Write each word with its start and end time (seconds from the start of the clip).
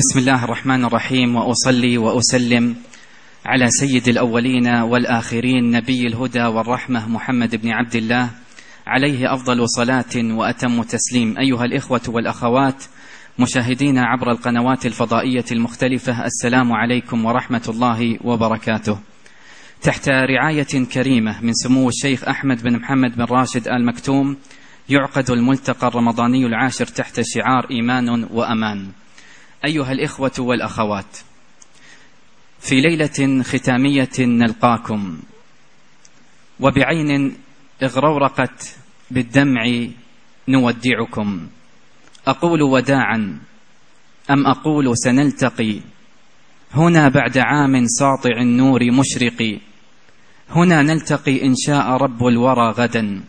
بسم 0.00 0.18
الله 0.18 0.44
الرحمن 0.44 0.84
الرحيم 0.84 1.36
وأصلي 1.36 1.98
وأسلم 1.98 2.76
على 3.46 3.70
سيد 3.70 4.08
الأولين 4.08 4.66
والآخرين 4.66 5.70
نبي 5.70 6.06
الهدى 6.06 6.42
والرحمة 6.42 7.08
محمد 7.08 7.56
بن 7.56 7.68
عبد 7.70 7.96
الله. 7.96 8.30
عليه 8.86 9.34
أفضل 9.34 9.68
صلاة 9.68 10.16
وأتم 10.16 10.82
تسليم. 10.82 11.38
أيها 11.38 11.64
الإخوة 11.64 12.00
والأخوات 12.08 12.84
مشاهدين 13.38 13.98
عبر 13.98 14.30
القنوات 14.30 14.86
الفضائية 14.86 15.44
المختلفة 15.52 16.24
السلام 16.24 16.72
عليكم 16.72 17.24
ورحمة 17.24 17.64
الله 17.68 18.18
وبركاته. 18.24 18.98
تحت 19.82 20.08
رعاية 20.08 20.84
كريمة 20.92 21.40
من 21.40 21.52
سمو 21.52 21.88
الشيخ 21.88 22.24
أحمد 22.24 22.62
بن 22.62 22.76
محمد 22.76 23.16
بن 23.16 23.24
راشد 23.24 23.68
آل 23.68 23.86
مكتوم 23.86 24.36
يعقد 24.88 25.30
الملتقى 25.30 25.88
الرمضاني 25.88 26.46
العاشر 26.46 26.86
تحت 26.86 27.20
شعار 27.20 27.66
إيمان 27.70 28.24
وأمان. 28.30 28.88
أيها 29.64 29.92
الإخوة 29.92 30.32
والأخوات 30.38 31.18
في 32.60 32.80
ليلة 32.80 33.42
ختامية 33.42 34.10
نلقاكم 34.18 35.18
وبعين 36.60 37.36
اغرورقت 37.82 38.76
بالدمع 39.10 39.86
نودعكم. 40.48 41.46
أقول 42.26 42.62
وداعا 42.62 43.38
أم 44.30 44.46
أقول 44.46 44.98
سنلتقي؟ 44.98 45.80
هنا 46.74 47.08
بعد 47.08 47.38
عام 47.38 47.86
ساطع 47.86 48.40
النور 48.40 48.90
مشرق. 48.90 49.58
هنا 50.50 50.82
نلتقي 50.82 51.46
إن 51.46 51.54
شاء 51.56 51.86
رب 51.86 52.26
الورى 52.26 52.70
غدا. 52.70 53.20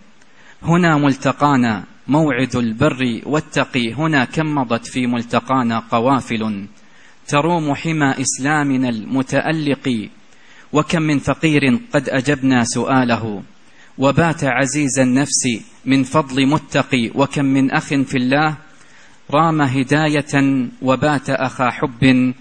هنا 0.63 0.97
ملتقانا 0.97 1.84
موعد 2.12 2.56
البر 2.56 3.22
والتقي 3.26 3.94
هنا 3.94 4.26
كم 4.26 4.56
مضت 4.56 4.86
في 4.88 5.08
ملتقانا 5.08 5.80
قوافل 5.80 6.68
تروم 7.28 7.76
حمى 7.76 8.16
إسلامنا 8.22 8.90
المتألق 8.90 10.09
وكم 10.73 11.02
من 11.02 11.20
فقير 11.20 11.80
قد 11.94 12.09
أجبنا 12.09 12.64
سؤاله 12.64 13.44
وبات 13.98 14.44
عزيز 14.44 15.00
النفس 15.00 15.44
من 15.86 16.03
فضل 16.03 16.48
متقي 16.48 17.12
وكم 17.16 17.45
من 17.45 17.72
أخ 17.72 17.88
في 17.88 18.18
الله 18.18 18.58
رام 19.31 19.62
هداية 19.62 20.68
وبات 20.81 21.30
اخا 21.30 21.70
حب 21.70 22.34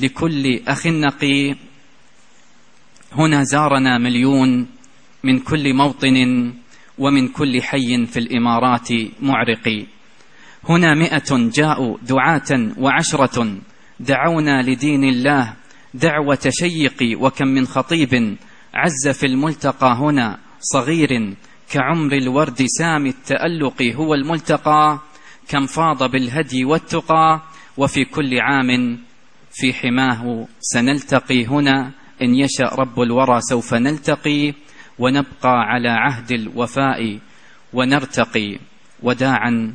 لكل 0.00 0.60
أخ 0.68 0.86
نقي 0.86 1.54
هنا 3.12 3.42
زارنا 3.42 3.98
مليون 3.98 4.66
من 5.24 5.38
كل 5.38 5.74
موطن 5.74 6.52
ومن 7.00 7.28
كل 7.28 7.62
حي 7.62 8.06
في 8.06 8.16
الإمارات 8.16 8.88
معرقي 9.22 9.86
هنا 10.68 10.94
مئة 10.94 11.30
جاءوا 11.30 11.96
دعاة 12.02 12.72
وعشرة 12.78 13.56
دعونا 14.00 14.62
لدين 14.62 15.04
الله 15.04 15.54
دعوة 15.94 16.44
شيقي 16.48 17.14
وكم 17.14 17.48
من 17.48 17.66
خطيب 17.66 18.36
عز 18.74 19.08
في 19.08 19.26
الملتقى 19.26 19.96
هنا 20.00 20.38
صغير 20.60 21.34
كعمر 21.70 22.12
الورد 22.12 22.62
سامي 22.66 23.08
التألق 23.08 23.82
هو 23.82 24.14
الملتقى 24.14 24.98
كم 25.48 25.66
فاض 25.66 26.10
بالهدي 26.10 26.64
والتقى 26.64 27.40
وفي 27.76 28.04
كل 28.04 28.40
عام 28.40 28.98
في 29.50 29.72
حماه 29.72 30.46
سنلتقي 30.60 31.46
هنا 31.46 31.92
إن 32.22 32.34
يشأ 32.34 32.64
رب 32.64 33.00
الورى 33.00 33.40
سوف 33.40 33.74
نلتقي. 33.74 34.54
ونبقى 35.00 35.60
على 35.60 35.88
عهد 35.88 36.32
الوفاء 36.32 37.18
ونرتقي 37.72 38.58
وداعا 39.02 39.74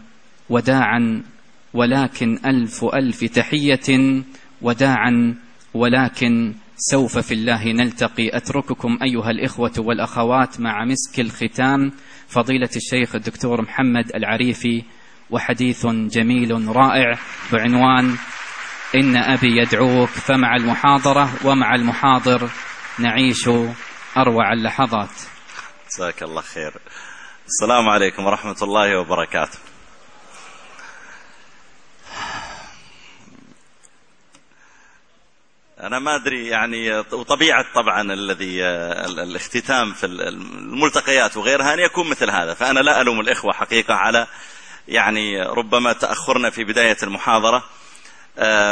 وداعا 0.49 1.23
ولكن 1.73 2.39
ألف 2.45 2.83
ألف 2.83 3.23
تحية 3.23 4.21
وداعا 4.61 5.35
ولكن 5.73 6.53
سوف 6.77 7.17
في 7.17 7.33
الله 7.33 7.71
نلتقي. 7.71 8.37
أترككم 8.37 8.97
أيها 9.03 9.31
الإخوة 9.31 9.73
والأخوات 9.77 10.59
مع 10.59 10.85
مسك 10.85 11.19
الختام. 11.19 11.91
فضيلة 12.27 12.69
الشيخ 12.75 13.15
الدكتور 13.15 13.61
محمد 13.61 14.15
العريفي 14.15 14.83
وحديث 15.29 15.85
جميل 15.85 16.67
رائع 16.67 17.17
بعنوان 17.53 18.15
إن 18.95 19.15
أبي 19.15 19.57
يدعوك 19.57 20.09
فمع 20.09 20.55
المحاضرة 20.55 21.29
ومع 21.45 21.75
المحاضر 21.75 22.49
نعيش 22.99 23.49
أروع 24.17 24.53
اللحظات. 24.53 25.09
جزاك 25.91 26.23
الله 26.23 26.41
خير. 26.41 26.73
السلام 27.47 27.89
عليكم 27.89 28.25
ورحمة 28.25 28.55
الله 28.61 28.99
وبركاته. 28.99 29.59
أنا 35.79 35.99
ما 35.99 36.15
أدري 36.15 36.47
يعني 36.47 36.97
وطبيعة 36.97 37.65
طبعا 37.75 38.01
الذي 38.01 38.65
الاختتام 39.23 39.93
في 39.93 40.05
الملتقيات 40.05 41.37
وغيرها 41.37 41.73
أن 41.73 41.79
يكون 41.79 42.09
مثل 42.09 42.29
هذا. 42.29 42.53
فأنا 42.53 42.79
لا 42.79 43.01
ألوم 43.01 43.19
الإخوة 43.19 43.53
حقيقة 43.53 43.93
على 43.93 44.27
يعني 44.87 45.41
ربما 45.41 45.93
تأخرنا 45.93 46.49
في 46.49 46.63
بداية 46.63 46.97
المحاضرة 47.03 47.63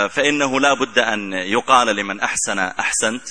فإنه 0.08 0.60
لا 0.60 0.74
بد 0.74 1.00
أن 1.00 1.34
يقال 1.34 1.96
لمن 1.96 2.20
أحسن 2.20 2.60
أحسنت. 2.60 3.24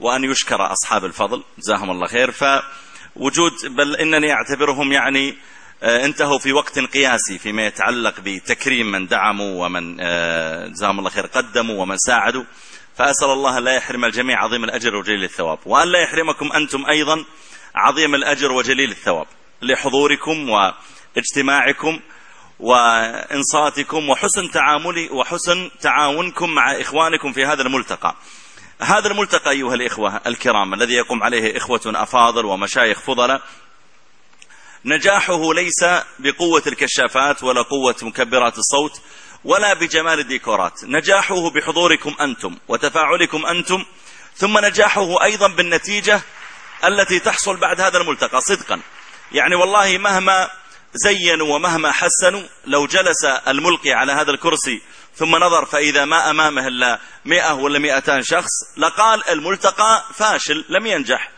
وأن 0.00 0.24
يشكر 0.24 0.72
أصحاب 0.72 1.04
الفضل. 1.04 1.42
جزاهم 1.58 1.90
الله 1.90 2.06
خير. 2.06 2.30
فوجود 2.32 3.52
بل 3.64 3.96
إنني 3.96 4.32
أعتبرهم 4.32 4.92
يعني 4.92 5.34
انتهوا 5.82 6.38
في 6.38 6.52
وقت 6.52 6.78
قياسي 6.78 7.38
فيما 7.38 7.66
يتعلق 7.66 8.20
بتكريم 8.20 8.92
من 8.92 9.06
دعموا 9.06 9.66
ومن 9.66 9.96
جزاهم 10.72 10.98
الله 10.98 11.10
خير 11.10 11.26
قدموا 11.26 11.82
ومن 11.82 11.96
ساعدوا. 11.96 12.44
فأسأل 12.96 13.30
الله 13.30 13.58
لا 13.58 13.74
يحرم 13.74 14.04
الجميع 14.04 14.44
عظيم 14.44 14.64
الأجر 14.64 14.96
وجليل 14.96 15.24
الثواب. 15.24 15.58
وأن 15.66 15.88
لا 15.88 16.02
يحرمكم 16.02 16.52
أنتم 16.52 16.86
أيضا 16.86 17.24
عظيم 17.74 18.14
الأجر 18.14 18.52
وجليل 18.52 18.90
الثواب 18.90 19.26
لحضوركم 19.62 20.50
واجتماعكم 20.50 22.00
وإنصاتكم 22.60 24.08
وحسن 24.08 24.50
تعامل 24.50 25.08
وحسن 25.12 25.70
تعاونكم 25.80 26.50
مع 26.50 26.80
إخوانكم 26.80 27.32
في 27.32 27.44
هذا 27.46 27.62
الملتقى. 27.62 28.16
هذا 28.80 29.08
الملتقى 29.08 29.50
أيها 29.50 29.74
الإخوة 29.74 30.20
الكرام 30.26 30.74
الذي 30.74 30.94
يقوم 30.94 31.22
عليه 31.22 31.56
إخوة 31.56 31.80
أفاضل 31.86 32.46
ومشايخ 32.46 33.00
فضلاء 33.00 33.42
نجاحه 34.84 35.54
ليس 35.54 35.84
بقوة 36.18 36.62
الكشافات 36.66 37.42
ولا 37.42 37.62
قوة 37.62 37.96
مكبرات 38.02 38.58
الصوت 38.58 39.00
ولا 39.44 39.74
بجمال 39.74 40.18
الديكورات 40.18 40.84
نجاحه 40.84 41.50
بحضوركم 41.50 42.14
أنتم 42.20 42.56
وتفاعلكم 42.68 43.46
أنتم 43.46 43.84
ثم 44.36 44.58
نجاحه 44.58 45.24
أيضا 45.24 45.48
بالنتيجة 45.48 46.20
التي 46.84 47.18
تحصل 47.18 47.56
بعد 47.56 47.80
هذا 47.80 47.98
الملتقى 47.98 48.40
صدقا. 48.40 48.80
يعني 49.32 49.54
والله 49.54 49.98
مهما 49.98 50.50
زينوا 50.94 51.54
ومهما 51.54 51.92
حسنوا 51.92 52.42
لو 52.66 52.86
جلس 52.86 53.24
الملقي 53.24 53.92
على 53.92 54.12
هذا 54.12 54.30
الكرسي 54.30 54.82
ثم 55.18 55.36
نظر 55.36 55.64
فإذا 55.66 56.04
ما 56.04 56.30
أمامه 56.30 56.66
إلا 56.66 56.98
مئة 57.24 57.52
ولا 57.52 57.78
مئتان 57.78 58.22
شخص 58.22 58.50
لقال 58.76 59.28
الملتقى 59.28 60.04
فاشل 60.14 60.64
لم 60.68 60.86
ينجح. 60.86 61.30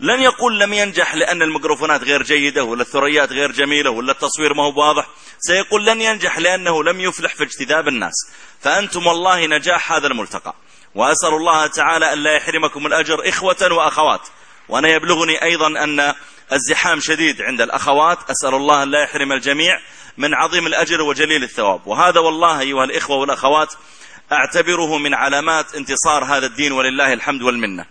لن 0.00 0.22
يقول 0.22 0.60
لم 0.60 0.72
ينجح 0.72 1.14
لأن 1.14 1.42
الميكروفونات 1.42 2.02
غير 2.02 2.22
جيدة 2.22 2.64
ولا 2.64 2.82
الثريات 2.82 3.32
غير 3.32 3.52
جميلة 3.52 3.90
ولا 3.90 4.12
التصوير 4.12 4.54
ما 4.54 4.62
هو 4.62 4.80
واضح. 4.80 5.06
سيقول 5.38 5.86
لن 5.86 6.00
ينجح 6.00 6.38
لأنه 6.38 6.84
لم 6.84 7.00
يفلح 7.00 7.34
في 7.34 7.42
اجتذاب 7.42 7.88
الناس. 7.88 8.14
فأنتم 8.60 9.06
والله 9.06 9.46
نجاح 9.46 9.92
هذا 9.92 10.06
الملتقى. 10.06 10.54
وأسأل 10.94 11.34
الله 11.34 11.66
تعالى 11.66 12.12
أن 12.12 12.18
لا 12.18 12.36
يحرمكم 12.36 12.86
الأجر 12.86 13.28
إخوة 13.28 13.72
وأخوات. 13.72 14.28
وأنا 14.68 14.88
يبلغني 14.88 15.42
أيضا 15.42 15.66
أن 15.66 16.14
الزحام 16.52 17.00
شديد 17.00 17.42
عند 17.42 17.60
الأخوات. 17.60 18.18
أسأل 18.30 18.54
الله 18.54 18.82
أن 18.82 18.90
لا 18.90 19.02
يحرم 19.02 19.32
الجميع. 19.32 19.80
من 20.16 20.34
عظيم 20.34 20.66
الأجر 20.66 21.02
وجليل 21.02 21.42
الثواب. 21.42 21.86
وهذا 21.86 22.20
والله 22.20 22.60
أيها 22.60 22.84
الإخوة 22.84 23.16
والأخوات 23.16 23.74
أعتبره 24.32 24.98
من 24.98 25.14
علامات 25.14 25.74
انتصار 25.74 26.24
هذا 26.24 26.46
الدين 26.46 26.72
ولله 26.72 27.12
الحمد 27.12 27.42
والمنة. 27.42 27.86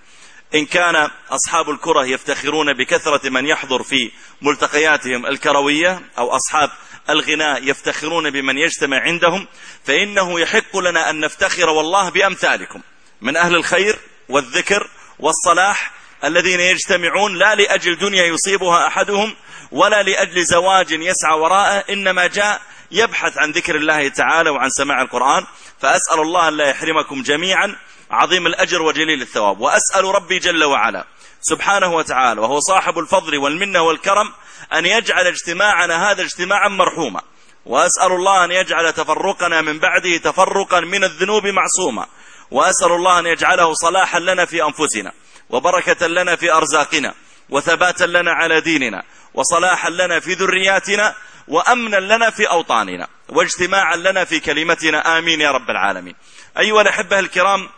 إن 0.55 0.65
كان 0.65 1.09
أصحاب 1.29 1.69
الكرة 1.69 2.05
يفتخرون 2.05 2.73
بكثرة 2.73 3.29
من 3.29 3.45
يحضر 3.45 3.83
في 3.83 4.11
ملتقياتهم 4.41 5.25
الكروية 5.25 6.01
أو 6.17 6.35
أصحاب 6.35 6.69
الغناء 7.09 7.63
يفتخرون 7.63 8.29
بمن 8.29 8.57
يجتمع 8.57 9.01
عندهم 9.01 9.47
فإنه 9.83 10.39
يحق 10.39 10.77
لنا 10.77 11.09
أن 11.09 11.19
نفتخر 11.19 11.69
والله 11.69 12.09
بأمثالكم. 12.09 12.81
من 13.21 13.37
أهل 13.37 13.55
الخير 13.55 13.99
والذكر 14.29 14.89
والصلاح 15.19 15.91
الذين 16.23 16.59
يجتمعون 16.59 17.37
لا 17.37 17.55
لأجل 17.55 17.97
دنيا 17.97 18.23
يصيبها 18.23 18.87
أحدهم 18.87 19.35
ولا 19.71 20.03
لأجل 20.03 20.43
زواج 20.43 20.91
يسعى 20.91 21.39
وراءه 21.39 21.83
إنما 21.93 22.27
جاء 22.27 22.61
يبحث 22.91 23.37
عن 23.37 23.51
ذكر 23.51 23.75
الله 23.75 24.07
تعالى 24.07 24.49
وعن 24.49 24.69
سماع 24.69 25.01
القرآن. 25.01 25.45
فأسأل 25.81 26.19
الله 26.19 26.47
أن 26.47 26.57
لا 26.57 26.69
يحرمكم 26.69 27.23
جميعا 27.23 27.75
عظيم 28.11 28.47
الأجر 28.47 28.81
وجليل 28.81 29.21
الثواب. 29.21 29.59
وأسأل 29.59 30.05
ربي 30.05 30.39
جل 30.39 30.63
وعلا 30.63 31.05
سبحانه 31.41 31.93
وتعالى 31.93 32.41
وهو 32.41 32.59
صاحب 32.59 32.99
الفضل 32.99 33.37
والمنة 33.37 33.81
والكرم 33.81 34.33
أن 34.73 34.85
يجعل 34.85 35.27
اجتماعنا 35.27 36.11
هذا 36.11 36.21
اجتماعا 36.21 36.67
مرحوما. 36.67 37.21
وأسأل 37.65 38.11
الله 38.11 38.45
أن 38.45 38.51
يجعل 38.51 38.93
تفرقنا 38.93 39.61
من 39.61 39.79
بعده 39.79 40.17
تفرقا 40.17 40.79
من 40.79 41.03
الذنوب 41.03 41.47
معصوما. 41.47 42.07
وأسأل 42.51 42.91
الله 42.91 43.19
أن 43.19 43.25
يجعله 43.25 43.73
صلاحا 43.73 44.19
لنا 44.19 44.45
في 44.45 44.63
أنفسنا 44.63 45.11
وبركة 45.49 46.07
لنا 46.07 46.35
في 46.35 46.53
أرزاقنا. 46.53 47.13
وثباتا 47.53 48.03
لنا 48.03 48.31
على 48.31 48.61
ديننا 48.61 49.03
وصلاحا 49.33 49.89
لنا 49.89 50.19
في 50.19 50.33
ذرياتنا 50.33 51.15
وأمنا 51.47 51.97
لنا 51.97 52.29
في 52.29 52.49
أوطاننا 52.49 53.07
واجتماعا 53.29 53.95
لنا 53.95 54.25
في 54.25 54.39
كلمتنا. 54.39 55.17
آمين 55.17 55.41
يا 55.41 55.51
رب 55.51 55.69
العالمين. 55.69 56.15
أيها 56.59 56.81
الأحبة 56.81 57.19
الكرام 57.19 57.69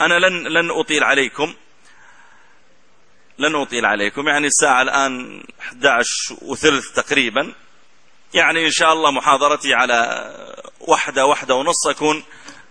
أنا 0.00 0.14
لن, 0.14 0.48
لن 0.48 0.70
أطيل 0.70 1.04
عليكم. 1.04 1.54
لن 3.38 3.54
أطيل 3.54 3.86
عليكم. 3.86 4.28
يعني 4.28 4.46
الساعة 4.46 4.82
الآن 4.82 5.42
11 5.60 6.36
وثلث 6.42 6.92
تقريبا. 6.92 7.52
يعني 8.34 8.66
إن 8.66 8.70
شاء 8.70 8.92
الله 8.92 9.10
محاضرتي 9.10 9.74
على 9.74 10.30
واحدة 10.80 11.26
واحدة 11.26 11.54
ونص 11.54 11.86
أكون 11.86 12.24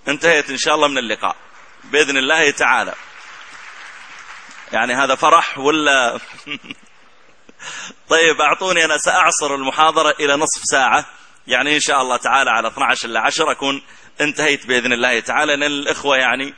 انتهيت 0.07 0.49
إن 0.49 0.57
شاء 0.57 0.75
الله 0.75 0.87
من 0.87 0.97
اللقاء. 0.97 1.35
بإذن 1.83 2.17
الله 2.17 2.51
تعالى. 2.51 2.93
يعني 4.73 4.93
هذا 4.93 5.15
فرح 5.15 5.57
ولا 5.57 6.19
طيب 8.09 8.41
أعطوني 8.41 8.85
أنا 8.85 8.97
سأعصر 8.97 9.55
المحاضرة 9.55 10.15
إلى 10.19 10.35
نصف 10.35 10.61
ساعة. 10.71 11.05
يعني 11.47 11.75
إن 11.75 11.79
شاء 11.79 12.01
الله 12.01 12.17
تعالى 12.17 12.49
على 12.49 12.67
12 12.67 13.09
إلى 13.09 13.19
10 13.19 13.51
أكون 13.51 13.81
انتهيت 14.21 14.65
بإذن 14.65 14.93
الله 14.93 15.19
تعالى. 15.19 15.55
لأن 15.55 15.71
الإخوة 15.71 16.17
يعني 16.17 16.53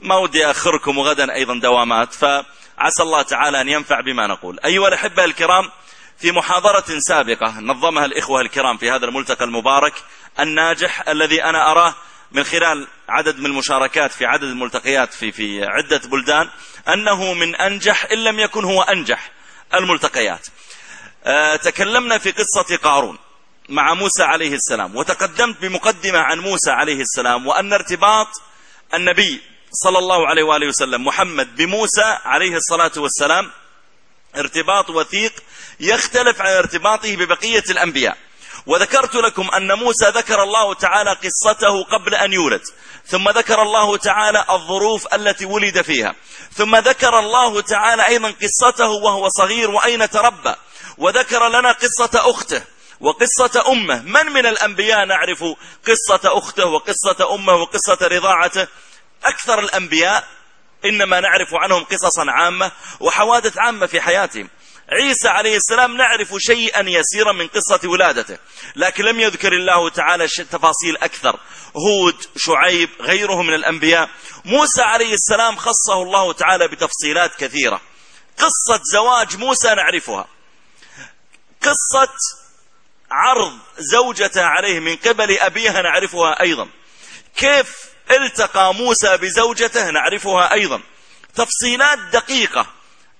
ما 0.00 0.16
ودي 0.16 0.50
أخركم 0.50 0.98
وغدا 0.98 1.34
أيضا 1.34 1.60
دوامات. 1.60 2.12
فعسى 2.12 3.02
الله 3.02 3.22
تعالى 3.22 3.60
أن 3.60 3.68
ينفع 3.68 4.00
بما 4.00 4.26
نقول. 4.26 4.60
أيها 4.64 4.88
الأحبة 4.88 5.24
الكرام 5.24 5.70
في 6.18 6.32
محاضرة 6.32 6.84
سابقة 6.98 7.60
نظمها 7.60 8.04
الإخوة 8.04 8.40
الكرام 8.40 8.76
في 8.76 8.90
هذا 8.90 9.06
الملتقى 9.06 9.44
المبارك 9.44 9.94
الناجح 10.40 11.08
الذي 11.08 11.44
أنا 11.44 11.70
أراه 11.70 11.94
من 12.32 12.44
خلال 12.44 12.86
عدد 13.08 13.38
من 13.38 13.46
المشاركات 13.46 14.12
في 14.12 14.26
عدد 14.26 14.42
الملتقيات 14.42 15.14
في 15.14 15.32
في 15.32 15.64
عدة 15.64 16.00
بلدان. 16.04 16.48
أنه 16.88 17.34
من 17.34 17.56
أنجح 17.56 18.04
إن 18.12 18.24
لم 18.24 18.38
يكن 18.38 18.64
هو 18.64 18.82
أنجح 18.82 19.30
الملتقيات. 19.74 20.46
أه 21.24 21.56
تكلمنا 21.56 22.18
في 22.18 22.30
قصة 22.30 22.76
قارون 22.76 23.18
مع 23.68 23.94
موسى 23.94 24.22
عليه 24.22 24.54
السلام 24.54 24.96
وتقدمت 24.96 25.60
بمقدمة 25.60 26.18
عن 26.18 26.38
موسى 26.38 26.70
عليه 26.70 27.00
السلام 27.00 27.46
وأن 27.46 27.72
ارتباط 27.72 28.28
النبي 28.94 29.42
صلى 29.72 29.98
الله 29.98 30.26
عليه 30.28 30.42
وآله 30.42 30.66
وسلم 30.66 31.04
محمد 31.04 31.56
بموسى 31.56 32.18
عليه 32.24 32.56
الصلاة 32.56 32.92
والسلام 32.96 33.50
ارتباط 34.36 34.90
وثيق 34.90 35.32
يختلف 35.80 36.40
عن 36.40 36.52
ارتباطه 36.52 37.16
ببقية 37.16 37.64
الأنبياء. 37.70 38.16
وذكرت 38.66 39.14
لكم 39.14 39.50
أن 39.50 39.72
موسى 39.72 40.08
ذكر 40.08 40.42
الله 40.42 40.74
تعالى 40.74 41.12
قصته 41.12 41.84
قبل 41.84 42.14
أن 42.14 42.32
يولد. 42.32 42.62
ثم 43.08 43.28
ذكر 43.28 43.62
الله 43.62 43.96
تعالى 43.96 44.44
الظروف 44.50 45.14
التي 45.14 45.44
ولد 45.44 45.82
فيها. 45.82 46.14
ثم 46.52 46.76
ذكر 46.76 47.18
الله 47.18 47.60
تعالى 47.60 48.08
أيضا 48.08 48.30
قصته 48.42 48.88
وهو 48.88 49.28
صغير 49.28 49.70
وأين 49.70 50.10
تربى. 50.10 50.54
وذكر 50.98 51.48
لنا 51.48 51.72
قصة 51.72 52.30
أخته 52.30 52.62
وقصة 53.00 53.72
أمه. 53.72 54.02
من 54.02 54.32
من 54.32 54.46
الأنبياء 54.46 55.04
نعرف 55.04 55.44
قصة 55.86 56.20
أخته 56.24 56.66
وقصة 56.66 57.34
أمه 57.34 57.54
وقصة 57.54 57.98
رضاعته؟ 58.02 58.66
أكثر 59.24 59.58
الأنبياء 59.58 60.24
إنما 60.84 61.20
نعرف 61.20 61.54
عنهم 61.54 61.84
قصصا 61.84 62.24
عامة 62.28 62.72
وحوادث 63.00 63.58
عامة 63.58 63.86
في 63.86 64.00
حياتهم. 64.00 64.48
عيسى 64.92 65.28
عليه 65.28 65.56
السلام 65.56 65.96
نعرف 65.96 66.34
شيئا 66.38 66.88
يسيرا 66.88 67.32
من 67.32 67.46
قصة 67.46 67.80
ولادته 67.84 68.38
لكن 68.76 69.04
لم 69.04 69.20
يذكر 69.20 69.52
الله 69.52 69.90
تعالى 69.90 70.28
تفاصيل 70.28 70.96
أكثر. 70.96 71.40
هود 71.76 72.26
شعيب 72.36 72.90
غيره 73.00 73.42
من 73.42 73.54
الأنبياء. 73.54 74.08
موسى 74.44 74.82
عليه 74.82 75.14
السلام 75.14 75.56
خصه 75.56 76.02
الله 76.02 76.32
تعالى 76.32 76.68
بتفصيلات 76.68 77.34
كثيرة. 77.34 77.80
قصة 78.38 78.80
زواج 78.92 79.36
موسى 79.36 79.74
نعرفها. 79.74 80.28
قصة 81.62 82.12
عرض 83.10 83.58
زوجته 83.78 84.42
عليه 84.42 84.80
من 84.80 84.96
قبل 84.96 85.38
أبيها 85.38 85.82
نعرفها 85.82 86.40
أيضا. 86.40 86.68
كيف 87.36 87.76
التقى 88.10 88.74
موسى 88.74 89.16
بزوجته 89.16 89.90
نعرفها 89.90 90.52
أيضا. 90.52 90.80
تفصيلات 91.34 91.98
دقيقة. 91.98 92.75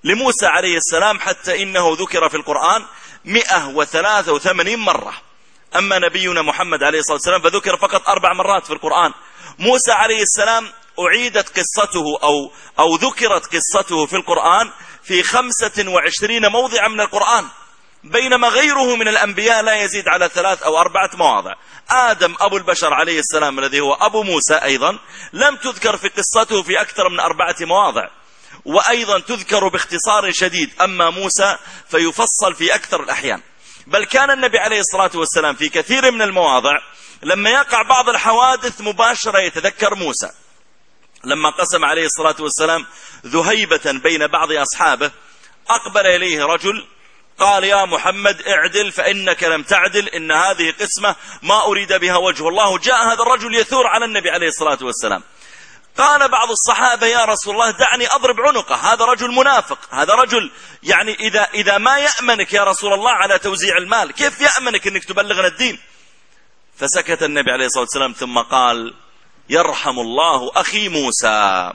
لموسى 0.07 0.45
عليه 0.45 0.77
السلام 0.77 1.19
حتى 1.19 1.63
إنه 1.63 1.95
ذكر 1.99 2.29
في 2.29 2.37
القرآن 2.37 2.85
183 3.25 4.75
مرة. 4.75 5.13
أما 5.75 5.99
نبينا 5.99 6.41
محمد 6.41 6.83
عليه 6.83 6.99
الصلاة 6.99 7.15
والسلام 7.15 7.41
فذكر 7.41 7.77
فقط 7.77 8.09
أربع 8.09 8.33
مرات 8.33 8.65
في 8.65 8.73
القرآن. 8.73 9.13
موسى 9.59 9.91
عليه 9.91 10.21
السلام 10.21 10.67
أعيدت 10.99 11.59
قصته 11.59 12.19
أو, 12.23 12.51
أو 12.79 12.95
ذكرت 12.95 13.55
قصته 13.55 14.05
في 14.05 14.15
القرآن 14.15 14.71
في 15.03 15.23
25 15.23 16.47
موضع 16.47 16.87
من 16.87 17.01
القرآن. 17.01 17.45
بينما 18.03 18.47
غيره 18.47 18.95
من 18.95 19.07
الأنبياء 19.07 19.63
لا 19.63 19.75
يزيد 19.75 20.07
على 20.07 20.29
ثلاث 20.33 20.63
أو 20.63 20.79
أربعة 20.79 21.09
مواضع. 21.13 21.53
آدم 21.89 22.35
أبو 22.39 22.57
البشر 22.57 22.93
عليه 22.93 23.19
السلام 23.19 23.59
الذي 23.59 23.79
هو 23.79 23.93
أبو 23.93 24.23
موسى 24.23 24.55
أيضا 24.55 24.99
لم 25.33 25.55
تذكر 25.55 25.97
في 25.97 26.07
قصته 26.07 26.63
في 26.63 26.81
أكثر 26.81 27.09
من 27.09 27.19
أربعة 27.19 27.55
مواضع. 27.61 28.07
وأيضا 28.67 29.19
تذكر 29.19 29.67
باختصار 29.67 30.31
شديد. 30.31 30.69
أما 30.81 31.09
موسى 31.09 31.57
فيفصل 31.89 32.55
في 32.57 32.75
أكثر 32.75 33.03
الأحيان. 33.03 33.41
بل 33.87 34.03
كان 34.05 34.31
النبي 34.31 34.57
عليه 34.57 34.79
الصلاة 34.79 35.11
والسلام 35.15 35.55
في 35.55 35.69
كثير 35.69 36.11
من 36.11 36.21
المواضع 36.21 36.77
لما 37.23 37.49
يقع 37.49 37.81
بعض 37.81 38.09
الحوادث 38.09 38.81
مباشرة 38.81 39.39
يتذكر 39.39 39.95
موسى. 39.95 40.31
لما 41.23 41.49
قسم 41.49 41.85
عليه 41.85 42.05
الصلاة 42.05 42.35
والسلام 42.39 42.85
ذهيبة 43.25 43.91
بين 43.91 44.27
بعض 44.27 44.51
أصحابه 44.51 45.11
أقبل 45.69 46.07
إليه 46.07 46.43
رجل 46.43 46.87
قال 47.39 47.63
يا 47.63 47.85
محمد 47.85 48.41
اعدل 48.41 48.91
فإنك 48.91 49.43
لم 49.43 49.63
تعدل 49.63 50.07
إن 50.09 50.31
هذه 50.31 50.73
قسمة 50.79 51.15
ما 51.41 51.65
أريد 51.65 51.93
بها 51.93 52.17
وجه 52.17 52.47
الله. 52.49 52.77
جاء 52.77 53.13
هذا 53.13 53.21
الرجل 53.21 53.55
يثور 53.55 53.87
على 53.87 54.05
النبي 54.05 54.29
عليه 54.29 54.47
الصلاة 54.47 54.77
والسلام. 54.81 55.23
قال 55.97 56.29
بعض 56.31 56.49
الصحابة 56.49 57.07
يا 57.07 57.25
رسول 57.25 57.53
الله 57.53 57.71
دعني 57.71 58.07
أضرب 58.07 58.35
عنقه. 58.41 58.75
هذا 58.75 59.05
رجل 59.05 59.31
منافق. 59.31 59.79
هذا 59.91 60.13
رجل 60.13 60.51
يعني 60.83 61.13
إذا, 61.13 61.47
إذا 61.53 61.77
ما 61.77 61.97
يأمنك 61.97 62.53
يا 62.53 62.63
رسول 62.63 62.93
الله 62.93 63.11
على 63.11 63.39
توزيع 63.39 63.77
المال 63.77 64.11
كيف 64.11 64.41
يأمنك 64.41 64.87
أنك 64.87 65.03
تبلغنا 65.03 65.47
الدين؟ 65.47 65.79
فسكت 66.77 67.23
النبي 67.23 67.51
عليه 67.51 67.65
الصلاة 67.65 67.83
والسلام 67.83 68.13
ثم 68.13 68.39
قال 68.39 68.93
يرحم 69.49 69.99
الله 69.99 70.51
أخي 70.55 70.89
موسى. 70.89 71.73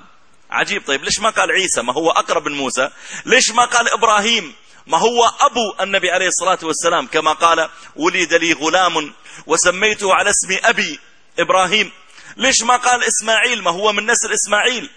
عجيب. 0.51 0.87
طيب 0.87 1.05
ليش 1.05 1.21
ما 1.21 1.31
قال 1.31 1.51
عيسى؟ 1.51 1.83
ما 1.83 1.93
هو 1.93 2.11
أقرب 2.11 2.49
من 2.49 2.57
موسى. 2.57 2.91
ليش 3.27 3.51
ما 3.51 3.65
قال 3.65 3.89
إبراهيم؟ 3.89 4.55
ما 4.87 4.99
هو 4.99 5.25
أبو 5.41 5.75
النبي 5.81 6.11
عليه 6.11 6.27
الصلاة 6.29 6.59
والسلام؟ 6.63 7.07
كما 7.07 7.33
قال 7.33 7.69
ولد 7.97 8.35
لي 8.35 8.53
غلام 8.53 9.15
وسميته 9.47 10.15
على 10.15 10.31
اسم 10.31 10.59
أبي 10.65 11.01
إبراهيم. 11.39 11.93
ليش 12.37 12.63
ما 12.63 12.77
قال 12.77 13.05
إسماعيل؟ 13.05 13.63
ما 13.63 13.71
هو 13.71 13.93
من 13.93 14.07
نسل 14.07 14.33
إسماعيل. 14.33 14.91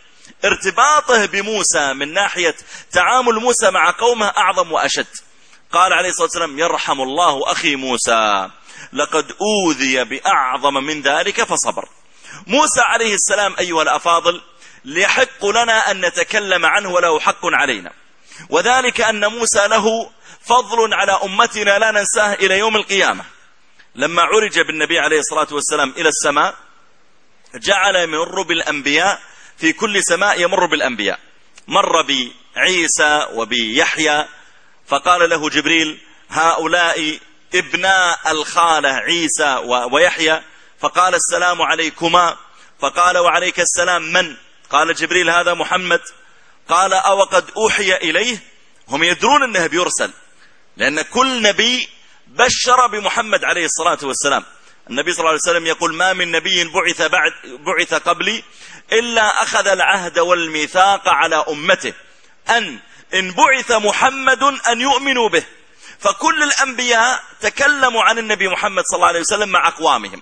ارتباطه 0.46 1.26
بموسى 1.26 1.94
من 1.94 2.14
ناحية 2.14 2.56
تعامل 2.92 3.34
موسى 3.34 3.72
مع 3.72 3.92
قومه 3.92 4.26
أعظم 4.26 4.72
وأشد. 4.72 5.08
قال 5.72 5.94
عليه 5.94 6.10
الصلاة 6.10 6.26
والسلام 6.26 6.60
يرحم 6.60 7.02
الله 7.02 7.52
أخي 7.52 7.76
موسى. 7.76 8.50
لقد 8.94 9.36
أوذي 9.42 10.04
بأعظم 10.04 10.74
من 10.74 11.02
ذلك 11.02 11.44
فصبر. 11.44 11.90
موسى 12.48 12.82
عليه 12.82 13.14
السلام 13.14 13.56
أيها 13.60 13.82
الأفاضل 13.82 14.42
ليحق 14.86 15.46
لنا 15.46 15.92
أن 15.92 16.06
نتكلم 16.06 16.66
عنه 16.66 16.90
وله 16.90 17.20
حق 17.20 17.42
علينا. 17.44 17.92
وذلك 18.50 19.02
أن 19.02 19.26
موسى 19.26 19.68
له 19.68 20.10
فضل 20.46 20.94
على 20.94 21.20
أمتنا 21.24 21.80
لا 21.80 21.92
ننساه 21.92 22.34
إلى 22.34 22.60
يوم 22.60 22.76
القيامة. 22.76 23.26
لما 23.96 24.22
عرج 24.22 24.60
بالنبي 24.60 25.00
عليه 25.00 25.20
الصلاة 25.20 25.48
والسلام 25.52 25.94
إلى 25.98 26.10
السماء 26.10 26.56
جعل 27.56 27.96
يمر 27.96 28.42
بالأنبياء 28.42 29.22
في 29.58 29.74
كل 29.74 30.04
سماء 30.04 30.42
يمر 30.42 30.66
بالأنبياء. 30.66 31.20
مر 31.68 32.02
بعيسى 32.02 33.28
وبيحيى 33.34 34.26
فقال 34.88 35.30
له 35.30 35.50
جبريل 35.50 36.00
هؤلاء 36.30 37.20
ابناء 37.56 38.32
الخالة 38.32 38.90
عيسى 38.90 39.56
ويحيى. 39.92 40.42
فقال 40.80 41.16
السلام 41.16 41.62
عليكما. 41.62 42.38
فقال 42.80 43.18
وعليك 43.18 43.60
السلام 43.60 44.14
من؟ 44.14 44.36
قال 44.70 44.94
جبريل 44.96 45.30
هذا 45.30 45.54
محمد. 45.54 46.02
قال 46.70 46.94
أو 46.94 47.24
قد 47.24 47.52
أوحي 47.58 47.96
إليه؟ 47.96 48.38
هم 48.88 49.04
يدرون 49.04 49.44
أنه 49.44 49.68
بيرسل 49.68 50.12
لأن 50.78 51.02
كل 51.02 51.42
نبي 51.42 51.90
بشر 52.28 52.88
بمحمد 52.88 53.44
عليه 53.44 53.66
الصلاة 53.66 53.98
والسلام. 54.04 54.44
النبي 54.90 55.14
صلى 55.14 55.20
الله 55.20 55.30
عليه 55.30 55.42
وسلم 55.42 55.68
يقول 55.68 55.94
ما 55.96 56.14
من 56.14 56.32
نبي 56.32 56.64
بعث, 56.64 57.02
بعد 57.02 57.32
بعث 57.46 57.94
قبلي 57.94 58.44
إلا 58.92 59.44
أخذ 59.44 59.68
العهد 59.68 60.20
والميثاق 60.20 61.10
على 61.10 61.46
أمته. 61.50 61.94
أن 62.50 62.80
إن 63.14 63.32
بعث 63.32 63.72
محمد 63.72 64.44
أن 64.44 64.82
يؤمنوا 64.82 65.30
به. 65.30 65.44
فكل 66.00 66.44
الأنبياء 66.44 67.24
تكلموا 67.42 68.04
عن 68.04 68.18
النبي 68.18 68.48
محمد 68.48 68.84
صلى 68.84 68.98
الله 68.98 69.08
عليه 69.08 69.20
وسلم 69.20 69.50
مع 69.50 69.68
أقوامهم. 69.68 70.22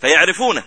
فيعرفونه. 0.00 0.64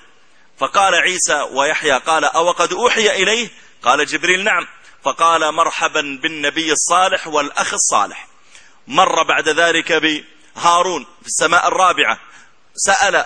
فقال 0.59 0.95
عيسى 0.95 1.41
ويحيى 1.51 1.97
قال 1.97 2.25
أو 2.25 2.51
قد 2.51 2.73
أوحي 2.73 3.23
إليه؟ 3.23 3.49
قال 3.83 4.05
جبريل 4.05 4.43
نعم. 4.43 4.67
فقال 5.03 5.51
مرحبا 5.51 6.19
بالنبي 6.21 6.71
الصالح 6.71 7.27
والأخ 7.27 7.73
الصالح. 7.73 8.27
مر 8.87 9.23
بعد 9.23 9.49
ذلك 9.49 9.91
بهارون 9.91 11.05
في 11.21 11.27
السماء 11.27 11.67
الرابعة. 11.67 12.19
سأل 12.75 13.25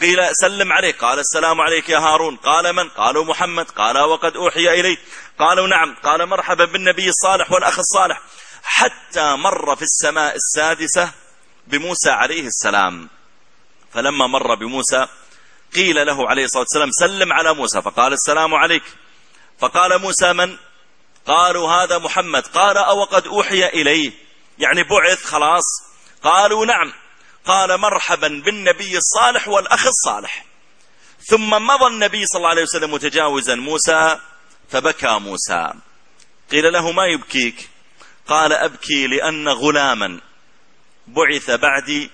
قيل 0.00 0.36
سلم 0.36 0.72
عليه 0.72 0.92
قال 0.92 1.18
السلام 1.18 1.60
عليك 1.60 1.88
يا 1.88 1.98
هارون. 1.98 2.36
قال 2.36 2.72
من؟ 2.72 2.88
قالوا 2.88 3.24
محمد. 3.24 3.70
قال 3.70 3.98
وقد 3.98 4.36
أوحي 4.36 4.80
إليه 4.80 4.96
قالوا 5.38 5.68
نعم. 5.68 5.94
قال 5.94 6.26
مرحبا 6.26 6.64
بالنبي 6.64 7.08
الصالح 7.08 7.52
والأخ 7.52 7.78
الصالح. 7.78 8.20
حتى 8.62 9.36
مر 9.36 9.76
في 9.76 9.82
السماء 9.82 10.36
السادسة 10.36 11.12
بموسى 11.66 12.10
عليه 12.10 12.46
السلام. 12.46 13.08
فلما 13.92 14.26
مر 14.26 14.54
بموسى 14.54 15.06
قيل 15.74 16.06
له 16.06 16.28
عليه 16.28 16.44
الصلاة 16.44 16.62
والسلام 16.62 16.90
سلم 16.90 17.32
على 17.32 17.54
موسى. 17.54 17.82
فقال 17.82 18.12
السلام 18.12 18.54
عليك. 18.54 18.84
فقال 19.58 20.00
موسى 20.00 20.32
من؟ 20.32 20.56
قالوا 21.26 21.72
هذا 21.72 21.98
محمد. 21.98 22.46
قال 22.46 22.76
أو 22.76 23.04
قد 23.04 23.26
أوحي 23.26 23.66
إليه 23.66 24.12
يعني 24.58 24.82
بعث 24.82 25.24
خلاص. 25.24 25.64
قالوا 26.22 26.66
نعم. 26.66 26.92
قال 27.50 27.80
مرحبا 27.80 28.28
بالنبي 28.28 28.96
الصالح 28.96 29.48
والأخ 29.48 29.86
الصالح. 29.86 30.44
ثم 31.20 31.50
مضى 31.50 31.86
النبي 31.86 32.26
صلى 32.26 32.38
الله 32.38 32.48
عليه 32.48 32.62
وسلم 32.62 32.94
متجاوزا 32.94 33.54
موسى 33.54 34.18
فبكى 34.68 35.18
موسى. 35.18 35.72
قيل 36.50 36.72
له 36.72 36.92
ما 36.92 37.06
يبكيك؟ 37.06 37.68
قال 38.26 38.52
أبكي 38.52 39.06
لأن 39.06 39.48
غلاما 39.48 40.20
بعث 41.06 41.50
بعدي 41.50 42.10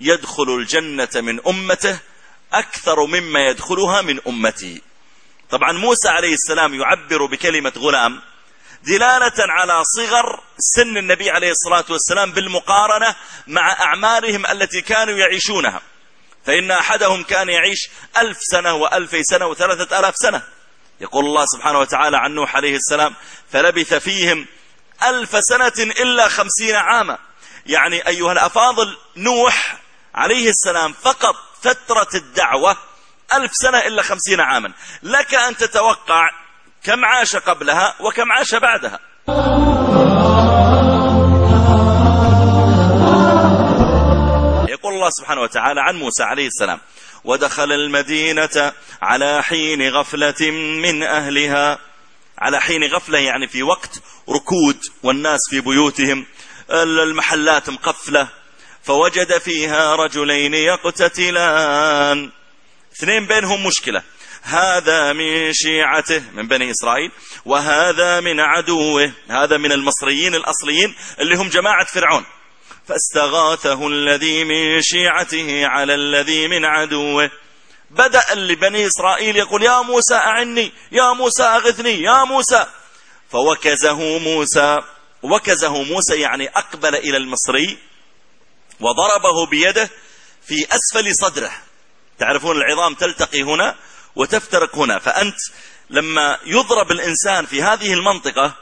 يدخل 0.00 0.56
الجنة 0.58 1.08
من 1.14 1.46
أمته 1.46 1.98
أكثر 2.52 3.06
مما 3.06 3.40
يدخلها 3.46 4.02
من 4.02 4.20
أمتي. 4.26 4.82
طبعا 5.50 5.72
موسى 5.72 6.08
عليه 6.08 6.34
السلام 6.34 6.74
يعبر 6.74 7.26
بكلمة 7.26 7.72
غلام 7.76 8.22
دلالة 8.86 9.32
على 9.38 9.84
صغر 9.84 10.40
سن 10.58 10.96
النبي 10.96 11.30
عليه 11.30 11.50
الصلاة 11.50 11.84
والسلام 11.90 12.32
بالمقارنة 12.32 13.14
مع 13.46 13.72
أعمارهم 13.72 14.46
التي 14.46 14.80
كانوا 14.80 15.18
يعيشونها. 15.18 15.82
فإن 16.46 16.70
أحدهم 16.70 17.22
كان 17.22 17.48
يعيش 17.48 17.90
ألف 18.18 18.38
سنة 18.40 18.74
وألفي 18.74 19.24
سنة 19.24 19.46
وثلاثة 19.46 19.98
ألاف 19.98 20.14
سنة. 20.16 20.42
يقول 21.00 21.24
الله 21.24 21.46
سبحانه 21.46 21.78
وتعالى 21.78 22.16
عن 22.16 22.34
نوح 22.34 22.56
عليه 22.56 22.76
السلام 22.76 23.14
فلبث 23.52 23.94
فيهم 23.94 24.46
ألف 25.02 25.36
سنة 25.40 25.72
إلا 25.78 26.28
خمسين 26.28 26.74
عاما. 26.74 27.18
يعني 27.66 28.08
أيها 28.08 28.32
الأفاضل 28.32 28.96
نوح 29.16 29.76
عليه 30.14 30.50
السلام 30.50 30.92
فقط 30.92 31.36
فترة 31.62 32.08
الدعوة 32.14 32.76
ألف 33.32 33.50
سنة 33.54 33.78
إلا 33.78 34.02
خمسين 34.02 34.40
عاما. 34.40 34.72
لك 35.02 35.34
أن 35.34 35.56
تتوقع 35.56 36.45
كم 36.86 37.04
عاش 37.04 37.36
قبلها 37.36 37.94
وكم 38.00 38.32
عاش 38.32 38.54
بعدها. 38.54 39.00
يقول 44.68 44.94
الله 44.94 45.10
سبحانه 45.10 45.40
وتعالى 45.40 45.80
عن 45.80 45.96
موسى 45.96 46.22
عليه 46.22 46.46
السلام 46.46 46.80
ودخل 47.24 47.72
المدينة 47.72 48.72
على 49.02 49.42
حين 49.42 49.88
غفلة 49.88 50.50
من 50.82 51.02
أهلها. 51.02 51.78
على 52.38 52.60
حين 52.60 52.84
غفلة 52.84 53.18
يعني 53.18 53.48
في 53.48 53.62
وقت 53.62 54.02
ركود 54.28 54.78
والناس 55.02 55.40
في 55.50 55.60
بيوتهم 55.60 56.26
المحلات 56.70 57.70
مقفلة 57.70 58.28
فوجد 58.82 59.38
فيها 59.38 59.96
رجلين 59.96 60.54
يقتتلان. 60.54 62.30
اثنين 62.96 63.26
بينهم 63.26 63.66
مشكلة 63.66 64.02
هذا 64.46 65.12
من 65.12 65.52
شيعته 65.52 66.22
من 66.32 66.48
بني 66.48 66.70
إسرائيل 66.70 67.12
وهذا 67.44 68.20
من 68.20 68.40
عدوه 68.40 69.12
هذا 69.28 69.56
من 69.56 69.72
المصريين 69.72 70.34
الأصليين 70.34 70.94
اللي 71.20 71.36
هم 71.36 71.48
جماعة 71.48 71.84
فرعون. 71.84 72.24
فاستغاثه 72.88 73.86
الذي 73.86 74.44
من 74.44 74.82
شيعته 74.82 75.66
على 75.66 75.94
الذي 75.94 76.48
من 76.48 76.64
عدوه. 76.64 77.30
بدأ 77.90 78.22
لبني 78.34 78.86
إسرائيل 78.86 79.36
يقول 79.36 79.62
يا 79.62 79.82
موسى 79.82 80.14
أعني 80.14 80.72
يا 80.92 81.12
موسى 81.12 81.42
أغثني 81.42 82.02
يا 82.02 82.24
موسى. 82.24 82.66
فوكزه 83.30 84.18
موسى 84.18 84.82
وكزه 85.22 85.82
موسى 85.82 86.20
يعني 86.20 86.48
أقبل 86.48 86.94
إلى 86.94 87.16
المصري 87.16 87.78
وضربه 88.80 89.46
بيده 89.50 89.90
في 90.46 90.54
أسفل 90.64 91.14
صدره. 91.14 91.50
تعرفون 92.18 92.56
العظام 92.56 92.94
تلتقي 92.94 93.42
هنا؟ 93.42 93.76
وتفترق 94.16 94.76
هنا. 94.76 94.98
فأنت 94.98 95.36
لما 95.90 96.38
يضرب 96.44 96.90
الإنسان 96.90 97.46
في 97.46 97.62
هذه 97.62 97.92
المنطقة 97.92 98.54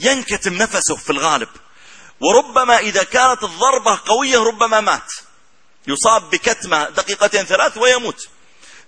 ينكتم 0.00 0.54
نفسه 0.54 0.96
في 0.96 1.10
الغالب. 1.10 1.48
وربما 2.20 2.78
إذا 2.78 3.02
كانت 3.02 3.44
الضربة 3.44 3.98
قوية 4.06 4.38
ربما 4.38 4.80
مات. 4.80 5.12
يصاب 5.86 6.30
بكتمة 6.30 6.88
دقيقتين 6.90 7.44
ثلاث 7.44 7.76
ويموت. 7.76 8.28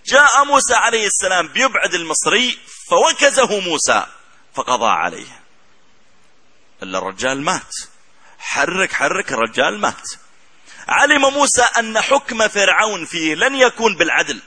جاء 0.06 0.44
موسى 0.44 0.74
عليه 0.74 1.06
السلام 1.06 1.48
بيبعد 1.48 1.94
المصري 1.94 2.58
فوكزه 2.90 3.60
موسى 3.60 4.06
فقضى 4.54 4.86
عليه. 4.86 5.42
إلا 6.82 6.98
الرجال 6.98 7.42
مات. 7.42 7.74
حرك 8.38 8.92
حرك 8.92 9.32
الرجال 9.32 9.80
مات. 9.80 10.10
علم 10.88 11.32
موسى 11.32 11.62
أن 11.62 12.00
حكم 12.00 12.48
فرعون 12.48 13.04
فيه 13.04 13.34
لن 13.34 13.54
يكون 13.54 13.96
بالعدل. 13.96 14.40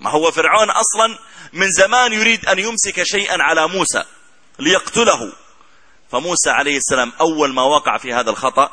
ما 0.00 0.10
هو 0.10 0.30
فرعون 0.30 0.70
أصلا 0.70 1.18
من 1.52 1.70
زمان 1.70 2.12
يريد 2.12 2.46
أن 2.46 2.58
يمسك 2.58 3.02
شيئا 3.02 3.42
على 3.42 3.68
موسى 3.68 4.04
ليقتله. 4.58 5.32
فموسى 6.12 6.50
عليه 6.50 6.76
السلام 6.76 7.12
أول 7.20 7.54
ما 7.54 7.62
وقع 7.62 7.98
في 7.98 8.12
هذا 8.12 8.30
الخطأ 8.30 8.70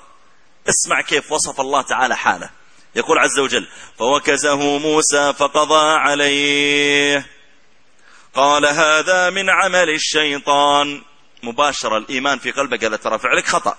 اسمع 0.70 1.01
كيف 1.01 1.32
وصف 1.32 1.62
الله 1.62 1.82
تعالى 1.82 2.18
حاله. 2.18 2.50
يقول 2.96 3.20
عز 3.20 3.40
وجل 3.40 3.68
فوكزه 3.98 4.78
موسى 4.78 5.34
فقضى 5.34 6.00
عليه. 6.00 7.25
قال 8.34 8.66
هذا 8.66 9.30
من 9.30 9.50
عمل 9.50 9.90
الشيطان. 9.90 11.01
مباشرة 11.44 11.98
الإيمان 11.98 12.40
في 12.40 12.51
قلبه 12.51 12.78
قال 12.78 13.00
ترى 13.00 13.20
فعلك 13.20 13.48
خطأ. 13.48 13.78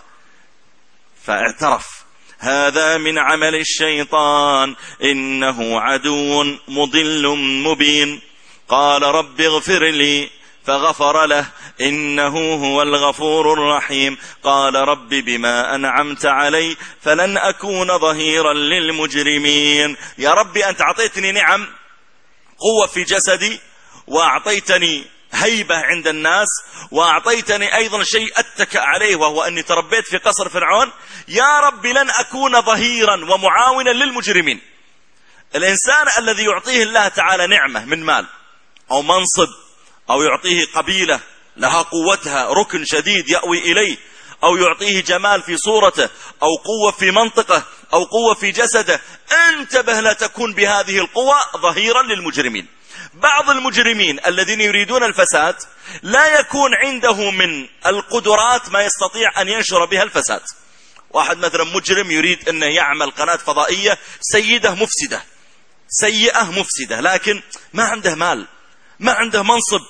فاعترف. 1.25 2.02
هذا 2.43 2.99
من 2.99 3.19
عمل 3.19 3.55
الشيطان 3.55 4.75
إنه 5.03 5.81
عدو 5.81 6.45
مضل 6.69 7.39
مبين. 7.39 8.21
قال 8.69 9.03
رب 9.03 9.41
اغفر 9.41 9.85
لي 9.85 10.31
فغفر 10.65 11.27
له 11.27 11.47
إنه 11.81 12.55
هو 12.55 12.83
الغفور 12.83 13.53
الرحيم. 13.53 14.19
قال 14.43 14.75
رب 14.75 15.09
بما 15.09 15.75
أنعمت 15.75 16.27
علي 16.27 16.77
فلن 17.01 17.37
أكون 17.37 17.99
ظهيرا 17.99 18.53
للمجرمين. 18.53 19.97
يا 20.19 20.31
رب 20.31 20.57
أنت 20.57 20.81
أعطيتني 20.81 21.33
نعم 21.33 21.67
قوة 22.59 22.87
في 22.87 23.05
جسدي 23.05 23.61
وأعطيتني 24.07 25.05
هيبة 25.33 25.77
عند 25.77 26.09
الناس 26.09 26.49
وأعطيتني 26.91 27.77
أيضا 27.77 28.03
شيء 28.03 28.33
أتكأ 28.37 28.81
عليه 28.81 29.17
وهو 29.17 29.43
أني 29.43 29.63
تربيت 29.63 30.07
في 30.07 30.17
قصر 30.17 30.49
فرعون. 30.49 30.91
يا 31.29 31.61
رب 31.61 31.87
لن 31.87 32.11
أكون 32.11 32.63
ظهيرا 32.63 33.15
ومعاونا 33.15 33.91
للمجرمين. 33.91 34.61
الإنسان 35.55 36.07
الذي 36.19 36.45
يعطيه 36.45 36.83
الله 36.83 37.09
تعالى 37.09 37.47
نعمة 37.47 37.85
من 37.85 38.05
مال 38.05 38.27
أو 38.91 39.03
منصب 39.03 39.49
أو 40.11 40.23
يعطيه 40.23 40.67
قبيلة 40.75 41.21
لها 41.57 41.83
قوتها 41.83 42.53
ركن 42.53 42.85
شديد 42.85 43.29
يأوي 43.29 43.59
إليه 43.59 43.97
أو 44.45 44.57
يعطيه 44.57 45.01
جمال 45.01 45.43
في 45.43 45.57
صورته 45.57 46.09
أو 46.43 46.49
قوة 46.65 46.93
في 46.93 47.11
منطقه 47.11 47.63
أو 47.93 48.05
قوة 48.05 48.35
في 48.35 48.51
جسده. 48.51 49.01
انتبه 49.49 50.01
لا 50.01 50.13
تكون 50.13 50.55
بهذه 50.55 50.99
القوة 50.99 51.37
ظهيرا 51.57 52.03
للمجرمين. 52.03 52.67
بعض 53.23 53.51
المجرمين 53.51 54.21
الذين 54.27 54.61
يريدون 54.61 55.05
الفساد 55.05 55.57
لا 56.03 56.41
يكون 56.41 56.71
عنده 56.75 57.31
من 57.31 57.69
القدرات 57.87 58.69
ما 58.69 58.83
يستطيع 58.83 59.41
أن 59.41 59.49
ينشر 59.49 59.85
بها 59.85 60.03
الفساد. 60.03 60.41
واحد 61.11 61.39
مثلا 61.39 61.65
مجرم 61.65 62.11
يريد 62.11 62.49
أنه 62.49 62.67
يعمل 62.67 63.11
قناة 63.11 63.37
فضائية 63.37 63.99
سيدة 64.21 64.75
مفسدة 64.75 65.23
سيئة 65.89 66.51
مفسدة 66.51 67.01
لكن 67.01 67.43
ما 67.73 67.85
عنده 67.85 68.15
مال 68.15 68.47
ما 69.01 69.13
عنده 69.13 69.43
منصب. 69.43 69.81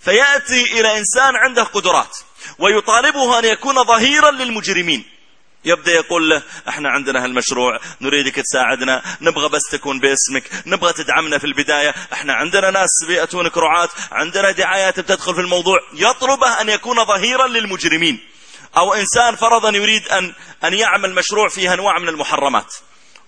فيأتي 0.00 0.62
إلى 0.62 0.98
إنسان 0.98 1.36
عنده 1.36 1.62
قدرات 1.62 2.16
ويطالبه 2.58 3.38
أن 3.38 3.44
يكون 3.44 3.84
ظهيرا 3.84 4.30
للمجرمين. 4.30 5.13
يبدأ 5.64 5.92
يقول 5.92 6.30
له 6.30 6.42
إحنا 6.68 6.88
عندنا 6.90 7.24
هالمشروع 7.24 7.80
نريدك 8.00 8.34
تساعدنا 8.34 9.02
نبغى 9.20 9.48
بس 9.48 9.62
تكون 9.72 10.00
باسمك 10.00 10.50
نبغى 10.66 10.92
تدعمنا 10.92 11.38
في 11.38 11.44
البداية 11.44 11.94
إحنا 12.12 12.34
عندنا 12.34 12.70
ناس 12.70 12.90
بيأتونك 13.08 13.58
رعاة 13.58 13.88
عندنا 14.12 14.50
دعايات 14.50 15.00
بتدخل 15.00 15.34
في 15.34 15.40
الموضوع 15.40 15.78
يطلبه 15.94 16.60
أن 16.60 16.68
يكون 16.68 17.04
ظهيرا 17.04 17.46
للمجرمين 17.46 18.20
أو 18.76 18.94
إنسان 18.94 19.36
فرضا 19.36 19.70
يريد 19.70 20.08
أن, 20.08 20.34
أن 20.64 20.74
يعمل 20.74 21.14
مشروع 21.14 21.48
فيه 21.48 21.74
أنواع 21.74 21.98
من 21.98 22.08
المحرمات 22.08 22.74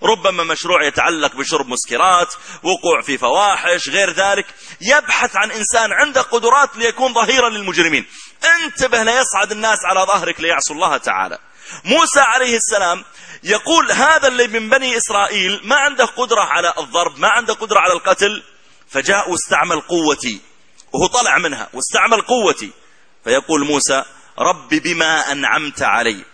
ربما 0.03 0.43
مشروع 0.43 0.83
يتعلق 0.83 1.35
بشرب 1.35 1.67
مسكرات 1.67 2.33
وقوع 2.63 3.01
في 3.01 3.17
فواحش 3.17 3.89
غير 3.89 4.11
ذلك 4.11 4.45
يبحث 4.81 5.35
عن 5.35 5.51
إنسان 5.51 5.91
عنده 5.91 6.21
قدرات 6.21 6.77
ليكون 6.77 7.13
ظهيرا 7.13 7.49
للمجرمين 7.49 8.05
انتبه 8.63 9.03
لا 9.03 9.21
يصعد 9.21 9.51
الناس 9.51 9.77
على 9.85 9.99
ظهرك 9.99 10.39
ليعصوا 10.41 10.75
الله 10.75 10.97
تعالى. 10.97 11.37
موسى 11.83 12.19
عليه 12.19 12.57
السلام 12.57 13.03
يقول 13.43 13.91
هذا 13.91 14.27
اللي 14.27 14.47
من 14.47 14.69
بني 14.69 14.97
إسرائيل 14.97 15.61
ما 15.63 15.75
عنده 15.75 16.05
قدرة 16.05 16.41
على 16.41 16.73
الضرب 16.77 17.19
ما 17.19 17.27
عنده 17.27 17.53
قدرة 17.53 17.79
على 17.79 17.93
القتل 17.93 18.43
فجاء 18.89 19.31
واستعمل 19.31 19.79
قوتي 19.81 20.41
وهو 20.93 21.07
طلع 21.07 21.37
منها 21.37 21.69
واستعمل 21.73 22.21
قوتي. 22.21 22.71
فيقول 23.23 23.65
موسى 23.65 24.03
رب 24.39 24.69
بما 24.69 25.31
أنعمت 25.31 25.81
علي. 25.81 26.25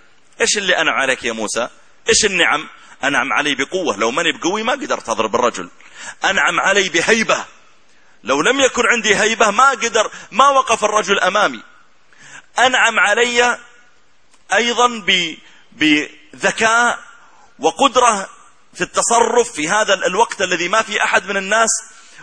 إيش 0.42 0.58
اللي 0.58 0.82
أنعم 0.82 0.96
عليك 0.96 1.24
يا 1.24 1.32
موسى؟ 1.32 1.70
إيش 2.10 2.26
النعم؟ 2.26 2.68
أنعم 3.04 3.34
علي 3.34 3.56
بقوة. 3.56 3.98
لو 3.98 4.12
ماني 4.12 4.32
بقوي 4.32 4.64
ما 4.64 4.72
قدرت 4.74 5.10
أضرب 5.10 5.36
الرجل. 5.36 5.70
أنعم 6.26 6.60
علي 6.60 6.90
بهيبة. 6.90 7.46
لو 8.24 8.42
لم 8.42 8.60
يكن 8.60 8.82
عندي 8.86 9.16
هيبة 9.16 9.52
ما 9.52 9.70
قدر 9.70 10.12
ما 10.32 10.50
وقف 10.50 10.84
الرجل 10.84 11.20
أمامي. 11.20 11.64
أنعم 12.60 13.00
علي 13.00 13.58
أيضا 14.56 15.04
بذكاء 15.72 17.00
وقدرة 17.60 18.30
في 18.74 18.82
التصرف 18.82 19.52
في 19.52 19.70
هذا 19.70 19.94
الوقت 19.94 20.42
الذي 20.42 20.70
ما 20.70 20.82
في 20.82 21.04
أحد 21.04 21.26
من 21.26 21.38
الناس. 21.38 21.70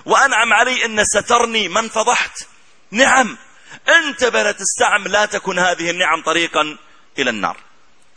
وأنعم 0.04 0.52
علي 0.52 0.84
أن 0.84 1.04
سترني 1.04 1.68
من 1.68 1.88
فضحت. 1.88 2.46
نعم 2.90 3.38
انتبه 3.88 4.42
لا 4.42 4.52
تستعم 4.52 5.08
لا 5.08 5.24
تكن 5.26 5.58
هذه 5.58 5.90
النعم 5.90 6.22
طريقا 6.22 6.76
إلى 7.18 7.30
النار. 7.30 7.56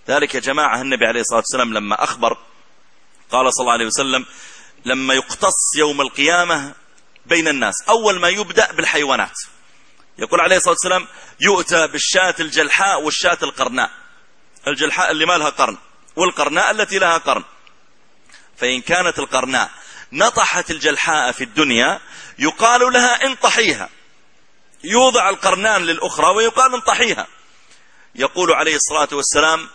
ذلك 0.07 0.35
يا 0.35 0.39
جماعة 0.39 0.81
النبي 0.81 1.05
عليه 1.05 1.21
الصلاة 1.21 1.39
والسلام 1.39 1.73
لما 1.73 2.03
أخبر 2.03 2.37
قال 3.31 3.53
صلى 3.53 3.61
الله 3.61 3.73
عليه 3.73 3.85
وسلم 3.85 4.25
لما 4.85 5.13
يقتص 5.13 5.75
يوم 5.77 6.01
القيامة 6.01 6.73
بين 7.25 7.47
الناس 7.47 7.75
أول 7.89 8.19
ما 8.19 8.29
يبدأ 8.29 8.71
بالحيوانات. 8.71 9.35
يقول 10.17 10.41
عليه 10.41 10.57
الصلاة 10.57 10.73
والسلام 10.73 11.07
يؤتى 11.39 11.87
بالشاة 11.87 12.35
الجلحاء 12.39 13.01
والشاة 13.01 13.37
القرناء. 13.43 13.91
الجلحاء 14.67 15.11
اللي 15.11 15.25
ما 15.25 15.37
لها 15.37 15.49
قرن 15.49 15.77
والقرناء 16.15 16.71
التي 16.71 16.99
لها 16.99 17.17
قرن. 17.17 17.43
فإن 18.57 18.81
كانت 18.81 19.19
القرناء 19.19 19.71
نطحت 20.11 20.71
الجلحاء 20.71 21.31
في 21.31 21.43
الدنيا 21.43 21.99
يقال 22.39 22.93
لها 22.93 23.25
انطحيها 23.25 23.89
يوضع 24.83 25.29
القرنان 25.29 25.81
للأخرى 25.81 26.35
ويقال 26.35 26.73
انطحيها 26.73 27.27
يقول 28.15 28.51
عليه 28.51 28.75
الصلاة 28.75 29.07
والسلام 29.11 29.69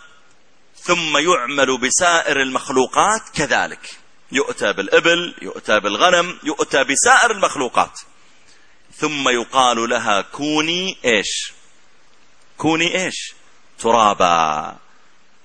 ثم 0.75 1.17
يعمل 1.17 1.77
بسائر 1.77 2.41
المخلوقات 2.41 3.21
كذلك. 3.35 3.99
يؤتى 4.31 4.73
بالإبل 4.73 5.35
يؤتى 5.41 5.79
بالغنم 5.79 6.39
يؤتى 6.43 6.83
بسائر 6.83 7.31
المخلوقات. 7.31 7.99
ثم 8.97 9.29
يقال 9.29 9.89
لها 9.89 10.21
كوني 10.21 10.97
إيش؟ 11.05 11.53
كوني 12.57 13.05
إيش؟ 13.05 13.33
ترابا. 13.79 14.75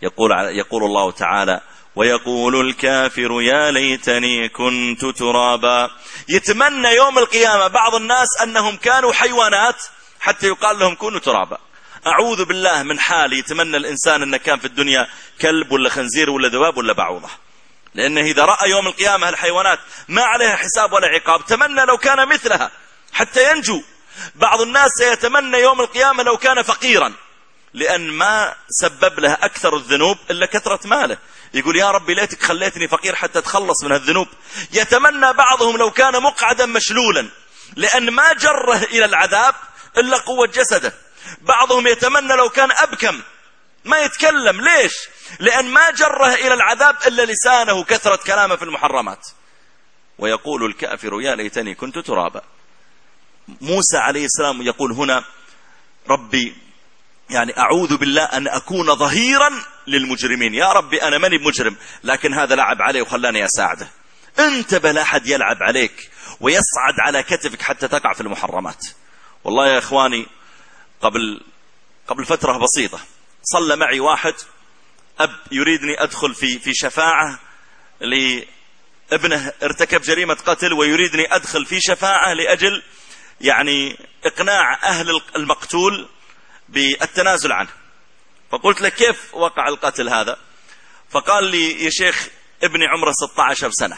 يقول, 0.03 0.31
يقول 0.33 0.85
الله 0.85 1.11
تعالى 1.11 1.61
ويقول 1.97 2.69
الكافر 2.69 3.43
يا 3.43 3.71
ليتني 3.71 4.49
كنت 4.49 5.05
ترابا. 5.05 5.91
يتمنى 6.29 6.88
يوم 6.88 7.19
القيامة 7.19 7.67
بعض 7.67 7.95
الناس 7.95 8.29
أنهم 8.43 8.76
كانوا 8.76 9.12
حيوانات 9.12 9.83
حتى 10.21 10.47
يقال 10.47 10.79
لهم 10.79 10.95
كونوا 10.95 11.21
ترابا. 11.21 11.59
أعوذ 12.07 12.45
بالله 12.45 12.83
من 12.83 13.00
حال 13.00 13.33
يتمنى 13.33 13.76
الإنسان 13.76 14.23
أنه 14.23 14.37
كان 14.37 14.59
في 14.59 14.64
الدنيا 14.64 15.07
كلب 15.41 15.73
ولا 15.73 15.91
خنزير 15.91 16.31
ولا 16.31 16.49
ذباب 16.49 16.77
ولا 16.77 16.92
بعوضة. 16.92 17.29
لأنه 17.94 18.20
إذا 18.20 18.44
رأى 18.44 18.70
يوم 18.70 18.87
القيامة 18.87 19.29
الحيوانات 19.29 19.79
ما 20.09 20.23
عليها 20.23 20.57
حساب 20.57 20.92
ولا 20.92 21.09
عقاب 21.09 21.47
تمنى 21.47 21.85
لو 21.85 21.97
كان 21.97 22.29
مثلها 22.29 22.70
حتى 23.12 23.51
ينجو. 23.51 23.83
بعض 24.35 24.61
الناس 24.61 24.90
سيتمنى 24.99 25.59
يوم 25.59 25.81
القيامة 25.81 26.23
لو 26.23 26.37
كان 26.37 26.62
فقيرا. 26.62 27.12
لأن 27.74 28.10
ما 28.10 28.54
سبب 28.68 29.20
له 29.20 29.32
أكثر 29.32 29.76
الذنوب 29.76 30.18
إلا 30.30 30.46
كثرة 30.46 30.87
ماله. 30.87 31.18
يقول 31.54 31.76
يا 31.76 31.90
ربي 31.90 32.14
ليتك 32.14 32.42
خليتني 32.42 32.88
فقير 32.88 33.14
حتى 33.14 33.38
أتخلص 33.38 33.84
من 33.84 33.92
الذنوب 33.92 34.28
يتمنى 34.72 35.32
بعضهم 35.32 35.76
لو 35.76 35.90
كان 35.90 36.22
مقعدا 36.22 36.66
مشلولا 36.66 37.28
لأن 37.76 38.10
ما 38.10 38.32
جره 38.32 38.76
إلى 38.76 39.04
العذاب 39.04 39.54
إلا 39.98 40.16
قوة 40.16 40.46
جسده. 40.46 40.94
بعضهم 41.40 41.87
يتمنى 41.87 42.37
لو 42.37 42.48
كان 42.48 42.70
أبكم 42.70 43.22
ما 43.84 43.98
يتكلم. 43.98 44.60
ليش؟ 44.60 44.92
لأن 45.40 45.70
ما 45.70 45.90
جره 45.90 46.34
إلى 46.34 46.54
العذاب 46.54 46.96
إلا 47.06 47.22
لسانه 47.22 47.84
كثرة 47.84 48.16
كلامه 48.16 48.56
في 48.56 48.62
المحرمات. 48.62 49.26
ويقول 50.18 50.64
الكافر 50.64 51.20
يا 51.20 51.34
ليتني 51.34 51.74
كنت 51.74 51.98
ترابا. 51.98 52.42
موسى 53.48 53.96
عليه 53.96 54.24
السلام 54.24 54.62
يقول 54.62 54.92
هنا 54.92 55.24
ربي 56.10 56.56
يعني 57.30 57.58
أعوذ 57.58 57.96
بالله 57.96 58.24
أن 58.24 58.48
أكون 58.48 58.94
ظهيرا 58.94 59.50
للمجرمين. 59.87 60.54
يا 60.54 60.72
ربي 60.72 61.02
أنا 61.02 61.18
ماني 61.18 61.38
مجرم 61.38 61.76
لكن 62.04 62.34
هذا 62.34 62.54
لعب 62.54 62.82
علي 62.82 63.00
وخلاني 63.00 63.44
أساعده. 63.44 63.88
انتبه 64.38 64.92
لا 64.92 65.02
أحد 65.02 65.26
يلعب 65.26 65.56
عليك 65.62 66.10
ويصعد 66.40 66.94
على 67.00 67.22
كتفك 67.22 67.62
حتى 67.62 67.88
تقع 67.88 68.12
في 68.12 68.20
المحرمات. 68.20 68.87
والله 69.44 69.68
يا 69.68 69.78
إخواني 69.78 70.26
قبل 71.00 71.40
قبل 72.08 72.24
فترة 72.24 72.58
بسيطة 72.58 73.00
صلى 73.42 73.76
معي 73.76 74.00
واحد 74.00 74.34
أب 75.18 75.30
يريدني 75.52 76.02
أدخل 76.02 76.34
في 76.34 76.58
في 76.58 76.74
شفاعة 76.74 77.38
لابنه 78.00 79.52
ارتكب 79.62 80.00
جريمة 80.02 80.34
قتل 80.34 80.72
ويريدني 80.72 81.34
أدخل 81.34 81.66
في 81.66 81.80
شفاعة 81.80 82.32
لأجل 82.32 82.82
يعني 83.40 83.98
إقناع 84.24 84.78
أهل 84.84 85.20
المقتول 85.37 86.08
بالتنازل 86.68 87.53
عنه. 87.53 87.70
فقلت 88.50 88.81
له 88.81 88.88
كيف 88.88 89.35
وقع 89.35 89.68
القتل 89.68 90.09
هذا؟ 90.09 90.38
فقال 91.11 91.44
لي 91.44 91.85
يا 91.85 91.90
شيخ 91.90 92.29
ابني 92.62 92.87
عمره 92.87 93.12
16 93.12 93.70
سنة. 93.70 93.96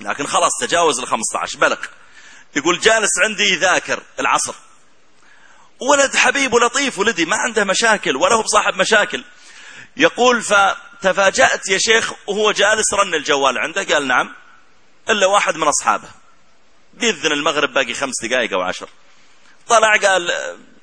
لكن 0.00 0.26
خلاص 0.26 0.52
تجاوز 0.60 1.00
ال 1.00 1.06
15 1.06 1.58
بلغ. 1.58 1.78
يقول 2.56 2.80
جالس 2.80 3.10
عندي 3.24 3.56
ذاكر 3.56 4.02
العصر. 4.20 4.54
ولد 5.80 6.16
حبيب 6.16 6.52
ولطيف 6.52 6.98
ولدي 6.98 7.24
ما 7.24 7.36
عنده 7.36 7.64
مشاكل 7.64 8.16
ولا 8.16 8.34
هو 8.34 8.42
بصاحب 8.42 8.74
مشاكل. 8.74 9.24
يقول 9.96 10.42
فتفاجأت 10.42 11.68
يا 11.68 11.78
شيخ 11.78 12.12
وهو 12.26 12.52
جالس 12.52 12.94
رن 12.94 13.14
الجوال 13.14 13.58
عنده 13.58 13.94
قال 13.94 14.06
نعم 14.06 14.34
إلا 15.10 15.26
واحد 15.26 15.56
من 15.56 15.68
أصحابه. 15.68 16.08
بيذن 16.94 17.32
المغرب 17.32 17.72
باقي 17.72 17.94
خمس 17.94 18.14
دقائق 18.22 18.52
أو 18.52 18.62
عشر. 18.62 18.88
طلع 19.68 19.96
قال 19.96 20.32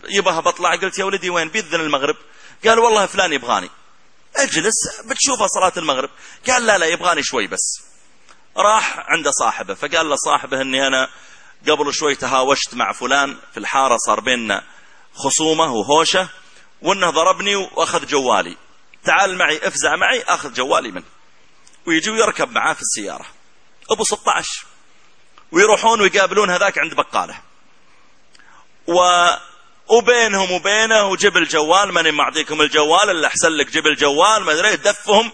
يبها 0.09 0.39
بطلع 0.39 0.75
قلت 0.75 0.99
يا 0.99 1.05
ولدي 1.05 1.29
وين؟ 1.29 1.49
بيذن 1.49 1.81
المغرب. 1.81 2.15
قال 2.65 2.79
والله 2.79 3.05
فلان 3.05 3.33
يبغاني. 3.33 3.69
اجلس 4.35 5.01
بتشوفها 5.05 5.47
صلاة 5.47 5.73
المغرب. 5.77 6.09
قال 6.47 6.65
لا 6.65 6.77
لا 6.77 6.85
يبغاني 6.85 7.23
شوي 7.23 7.47
بس. 7.47 7.81
راح 8.57 8.97
عند 8.97 9.29
صاحبه 9.29 9.73
فقال 9.73 10.09
له 10.09 10.15
صاحبه 10.15 10.61
إني 10.61 10.87
أنا 10.87 11.09
قبل 11.69 11.93
شوي 11.93 12.15
تهاوشت 12.15 12.75
مع 12.75 12.91
فلان 12.91 13.37
في 13.51 13.59
الحارة 13.59 13.97
صار 13.97 14.19
بيننا 14.19 14.63
خصومة 15.15 15.73
وهوشة 15.73 16.29
وإنه 16.81 17.09
ضربني 17.09 17.55
وأخذ 17.55 18.05
جوالي. 18.05 18.57
تعال 19.03 19.37
معي 19.37 19.67
افزع 19.67 19.95
معي 19.95 20.23
أخذ 20.23 20.53
جوالي 20.53 20.91
منه. 20.91 21.05
ويجي 21.85 22.09
ويركب 22.09 22.51
معاه 22.51 22.73
في 22.73 22.81
السيارة. 22.81 23.25
أبو 23.91 24.03
16 24.03 24.65
ويروحون 25.51 26.01
ويقابلون 26.01 26.49
هذاك 26.49 26.77
عند 26.77 26.93
بقالة. 26.93 27.41
و 28.87 28.99
وبينهم 29.87 30.51
وبينه 30.51 31.03
وجيب 31.03 31.37
الجوال 31.37 31.91
ماني 31.91 32.11
معطيكم 32.11 32.61
الجوال؟ 32.61 33.09
الا 33.09 33.27
أحسن 33.27 33.49
لك 33.49 33.71
جيب 33.71 33.87
الجوال 33.87 34.43
ما 34.43 34.51
أدري 34.51 34.75
دفهم. 34.75 35.31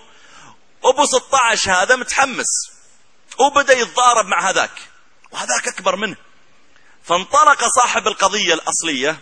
أبو 0.84 1.06
16 1.06 1.72
هذا 1.72 1.96
متحمس. 1.96 2.48
وبدأ 3.40 3.74
يتضارب 3.74 4.26
مع 4.26 4.50
هذاك. 4.50 4.72
وهذاك 5.32 5.68
أكبر 5.68 5.96
منه. 5.96 6.16
فانطلق 7.04 7.68
صاحب 7.76 8.08
القضية 8.08 8.54
الأصلية 8.54 9.20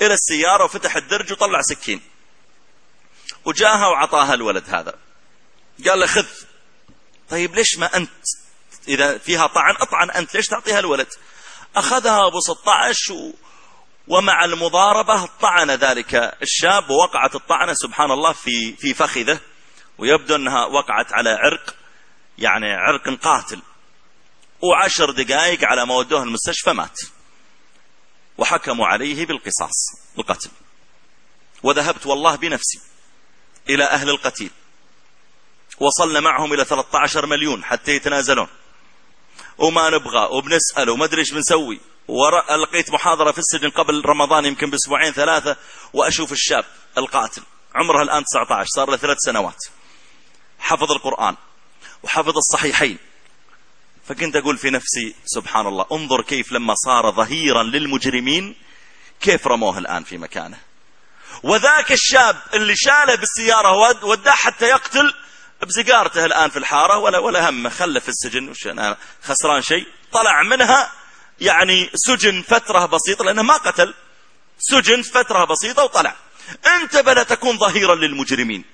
إلى 0.00 0.14
السيارة 0.14 0.64
وفتح 0.64 0.96
الدرج 0.96 1.32
وطلع 1.32 1.62
سكين. 1.62 2.00
وجاها 3.44 3.86
وعطاها 3.86 4.34
الولد 4.34 4.74
هذا. 4.74 4.94
قال 5.88 6.00
له 6.00 6.06
خذ. 6.06 6.26
طيب 7.30 7.54
ليش 7.54 7.78
ما 7.78 7.96
أنت؟ 7.96 8.10
إذا 8.88 9.18
فيها 9.18 9.46
طعن 9.46 9.74
أطعن 9.80 10.10
أنت 10.10 10.34
ليش 10.34 10.46
تعطيها 10.46 10.78
الولد؟ 10.78 11.08
أخذها 11.76 12.26
أبو 12.26 12.40
16 12.40 13.12
و 13.12 13.32
ومع 14.08 14.44
المضاربة 14.44 15.26
طعن 15.40 15.70
ذلك 15.70 16.14
الشاب 16.42 16.90
ووقعت 16.90 17.34
الطعنة 17.34 17.74
سبحان 17.74 18.10
الله 18.10 18.32
في 18.32 18.76
في 18.76 18.94
فخذه 18.94 19.40
ويبدو 19.98 20.34
أنها 20.34 20.64
وقعت 20.64 21.12
على 21.12 21.30
عرق 21.30 21.74
يعني 22.38 22.72
عرق 22.72 23.08
قاتل. 23.08 23.62
وعشر 24.62 25.10
دقائق 25.10 25.64
على 25.64 25.86
ما 25.86 25.94
ودوه 25.94 26.22
المستشفى 26.22 26.72
مات. 26.72 27.00
وحكموا 28.38 28.86
عليه 28.86 29.26
بالقصاص 29.26 29.74
القتل 30.18 30.50
وذهبت 31.62 32.06
والله 32.06 32.36
بنفسي 32.36 32.80
إلى 33.68 33.84
أهل 33.84 34.10
القتيل. 34.10 34.50
وصلنا 35.80 36.20
معهم 36.20 36.52
إلى 36.52 36.64
13 36.64 37.26
مليون 37.26 37.64
حتى 37.64 37.92
يتنازلون. 37.92 38.48
وما 39.58 39.90
نبغى 39.90 40.28
وبنسأل 40.30 40.90
وما 40.90 41.04
أدري 41.04 41.20
إيش 41.20 41.30
بنسوي. 41.32 41.80
ولقيت 42.08 42.90
محاضرة 42.90 43.32
في 43.32 43.38
السجن 43.38 43.70
قبل 43.70 44.02
رمضان 44.06 44.44
يمكن 44.44 44.70
بأسبوعين 44.70 45.12
ثلاثة 45.12 45.56
وأشوف 45.92 46.32
الشاب 46.32 46.64
القاتل. 46.98 47.42
عمره 47.74 48.02
الآن 48.02 48.24
19 48.24 48.66
صار 48.66 48.90
له 48.90 48.96
ثلاث 48.96 49.16
سنوات. 49.20 49.64
حفظ 50.58 50.92
القرآن 50.92 51.36
وحفظ 52.02 52.36
الصحيحين. 52.36 52.98
فكنت 54.08 54.36
أقول 54.36 54.58
في 54.58 54.70
نفسي 54.70 55.14
سبحان 55.24 55.66
الله 55.66 55.86
انظر 55.92 56.22
كيف 56.22 56.52
لما 56.52 56.74
صار 56.74 57.10
ظهيرا 57.10 57.62
للمجرمين 57.62 58.54
كيف 59.20 59.46
رموه 59.46 59.78
الآن 59.78 60.04
في 60.04 60.18
مكانه. 60.18 60.58
وذاك 61.42 61.92
الشاب 61.92 62.36
اللي 62.54 62.76
شاله 62.76 63.14
بالسيارة 63.14 63.76
وداه 64.04 64.32
حتى 64.32 64.68
يقتل 64.68 65.14
بسيجارته 65.62 66.24
الآن 66.24 66.50
في 66.50 66.58
الحارة 66.58 66.98
ولا 66.98 67.18
ولا 67.18 67.48
هم 67.48 67.68
خله 67.68 68.00
في 68.00 68.08
السجن. 68.08 68.48
وش 68.48 68.66
أنا 68.66 68.96
خسران 69.22 69.62
شيء. 69.62 69.86
طلع 70.12 70.42
منها 70.42 70.92
يعني 71.40 71.90
سجن 71.94 72.42
فترة 72.42 72.86
بسيطة 72.86 73.24
لأنه 73.24 73.42
ما 73.42 73.54
قتل. 73.54 73.94
سجن 74.58 75.02
فترة 75.02 75.44
بسيطة 75.44 75.84
وطلع. 75.84 76.16
أنت 76.66 76.96
بلا 76.96 77.22
تكون 77.22 77.58
ظهيرا 77.58 77.94
للمجرمين. 77.94 78.64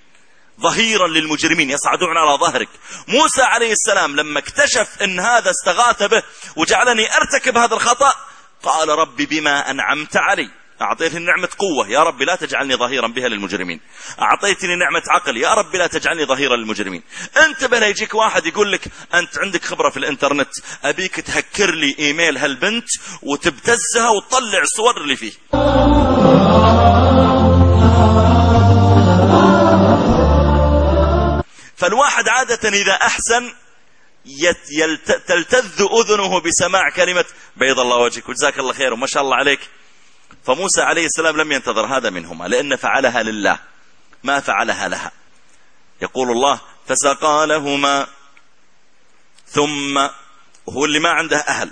ظهيرا 0.60 1.08
للمجرمين. 1.08 1.70
يصعدون 1.70 2.16
على 2.16 2.38
ظهرك. 2.38 2.68
موسى 3.08 3.42
عليه 3.42 3.72
السلام 3.72 4.16
لما 4.16 4.38
اكتشف 4.38 5.02
أن 5.02 5.20
هذا 5.20 5.50
استغاث 5.50 6.02
به 6.02 6.22
وجعلني 6.56 7.16
أرتكب 7.16 7.58
هذا 7.58 7.74
الخطأ 7.74 8.14
قال 8.62 8.88
ربي 8.88 9.26
بما 9.26 9.70
أنعمت 9.70 10.16
علي. 10.16 10.61
أعطيتني 10.82 11.24
نعمة 11.24 11.48
قوة 11.58 11.88
يا 11.88 12.02
رب 12.02 12.22
لا 12.22 12.36
تجعلني 12.36 12.76
ظهيرا 12.76 13.08
بها 13.08 13.28
للمجرمين. 13.28 13.80
أعطيتني 14.20 14.76
نعمة 14.76 15.02
عقل 15.08 15.36
يا 15.36 15.54
رب 15.54 15.76
لا 15.76 15.86
تجعلني 15.86 16.24
ظهيرا 16.24 16.56
للمجرمين. 16.56 17.02
أنت 17.46 17.64
بلا 17.64 17.88
يجيك 17.88 18.14
واحد 18.14 18.46
يقول 18.46 18.72
لك 18.72 18.88
أنت 19.14 19.38
عندك 19.38 19.64
خبرة 19.64 19.90
في 19.90 19.96
الإنترنت 19.96 20.48
أبيك 20.84 21.20
تهكر 21.20 21.74
لي 21.74 21.96
إيميل 21.98 22.38
هالبنت 22.38 22.88
وتبتزها 23.22 24.08
وتطلع 24.08 24.62
الصور 24.62 24.96
اللي 24.96 25.16
فيه. 25.16 25.32
فالواحد 31.76 32.28
عادة 32.28 32.68
إذا 32.68 32.92
أحسن 32.92 33.52
تلتذ 35.26 35.86
أذنه 36.00 36.40
بسماع 36.40 36.90
كلمة 36.96 37.24
بيض 37.56 37.80
الله 37.80 37.96
وجهك 37.96 38.28
وجزاك 38.28 38.58
الله 38.58 38.72
خير 38.72 38.92
وما 38.92 39.06
شاء 39.06 39.22
الله 39.22 39.36
عليك. 39.36 39.60
فموسى 40.44 40.82
عليه 40.82 41.06
السلام 41.06 41.36
لم 41.36 41.52
ينتظر 41.52 41.96
هذا 41.96 42.10
منهما 42.10 42.44
لأن 42.44 42.76
فعلها 42.76 43.22
لله 43.22 43.58
ما 44.24 44.40
فعلها 44.40 44.88
لها. 44.88 45.12
يقول 46.02 46.30
الله 46.30 46.60
فسقى 46.86 47.46
لهما 47.46 48.06
ثم 49.46 49.98
هو 50.68 50.84
اللي 50.84 50.98
ما 50.98 51.10
عنده 51.10 51.36
أهل 51.36 51.70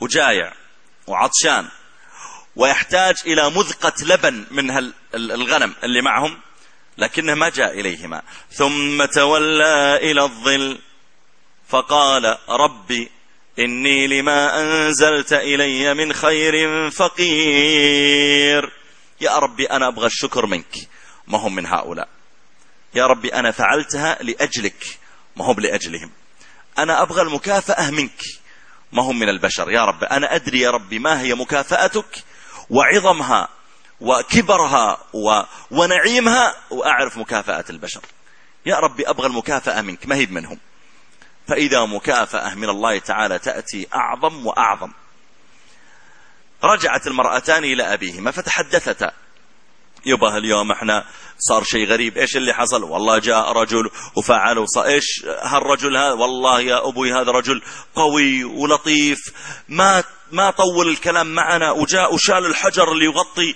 وجايع 0.00 0.52
وعطشان 1.06 1.68
ويحتاج 2.56 3.14
إلى 3.26 3.50
مذقة 3.50 3.92
لبن 4.02 4.46
من 4.50 4.92
الغنم 5.14 5.74
اللي 5.84 6.02
معهم 6.02 6.38
لكنه 6.98 7.34
ما 7.34 7.48
جاء 7.48 7.80
إليهما. 7.80 8.22
ثم 8.50 9.04
تولى 9.04 9.96
إلى 9.96 10.22
الظل 10.22 10.78
فقال 11.68 12.38
ربي 12.48 13.10
إني 13.58 14.06
لما 14.06 14.60
أنزلت 14.60 15.32
إلي 15.32 15.94
من 15.94 16.12
خير 16.12 16.90
فقير. 16.90 18.72
يا 19.20 19.38
ربي 19.38 19.66
أنا 19.66 19.88
أبغى 19.88 20.06
الشكر 20.06 20.46
منك. 20.46 20.74
ما 21.26 21.38
هم 21.38 21.54
من 21.54 21.66
هؤلاء. 21.66 22.08
يا 22.94 23.06
ربي 23.06 23.34
أنا 23.34 23.50
فعلتها 23.50 24.18
لأجلك. 24.22 24.98
ما 25.36 25.44
هم 25.44 25.60
لأجلهم. 25.60 26.10
أنا 26.78 27.02
أبغى 27.02 27.22
المكافأة 27.22 27.90
منك. 27.90 28.22
ما 28.92 29.02
هم 29.02 29.18
من 29.18 29.28
البشر. 29.28 29.70
يا 29.70 29.84
رب 29.84 30.04
أنا 30.04 30.34
أدري 30.34 30.60
يا 30.60 30.70
ربي 30.70 30.98
ما 30.98 31.20
هي 31.20 31.34
مكافأتك. 31.34 32.24
وعظمها 32.70 33.48
وكبرها 34.00 34.98
و... 35.12 35.42
ونعيمها. 35.70 36.56
وأعرف 36.70 37.18
مكافأة 37.18 37.64
البشر. 37.70 38.02
يا 38.66 38.76
ربي 38.76 39.10
أبغى 39.10 39.26
المكافأة 39.26 39.80
منك. 39.80 40.06
ما 40.06 40.16
هي 40.16 40.26
منهم 40.26 40.58
فإذا 41.48 41.86
مكافأة 41.86 42.54
من 42.54 42.68
الله 42.68 42.98
تعالى 42.98 43.38
تأتي 43.38 43.88
أعظم 43.94 44.46
وأعظم. 44.46 44.92
رجعت 46.64 47.06
المرأتان 47.06 47.64
إلى 47.64 47.94
أبيهما 47.94 48.30
فتحدثتا. 48.30 49.12
يبا 50.06 50.36
اليوم 50.36 50.72
إحنا 50.72 51.04
صار 51.38 51.64
شيء 51.64 51.86
غريب. 51.86 52.18
إيش 52.18 52.36
اللي 52.36 52.54
حصل؟ 52.54 52.82
والله 52.82 53.18
جاء 53.18 53.52
رجل 53.52 53.90
وفعل 54.16 54.58
وص... 54.58 54.78
إيش 54.78 55.24
هالرجل 55.42 55.96
هذا؟ 55.96 56.12
والله 56.12 56.60
يا 56.60 56.88
أبوي 56.88 57.12
هذا 57.12 57.30
رجل 57.30 57.62
قوي 57.94 58.44
ولطيف 58.44 59.18
ما 59.68 60.04
ما 60.32 60.50
طول 60.50 60.88
الكلام 60.88 61.34
معنا 61.34 61.70
وجاء 61.70 62.14
وشال 62.14 62.46
الحجر 62.46 62.92
اللي 62.92 63.04
يغطي 63.04 63.54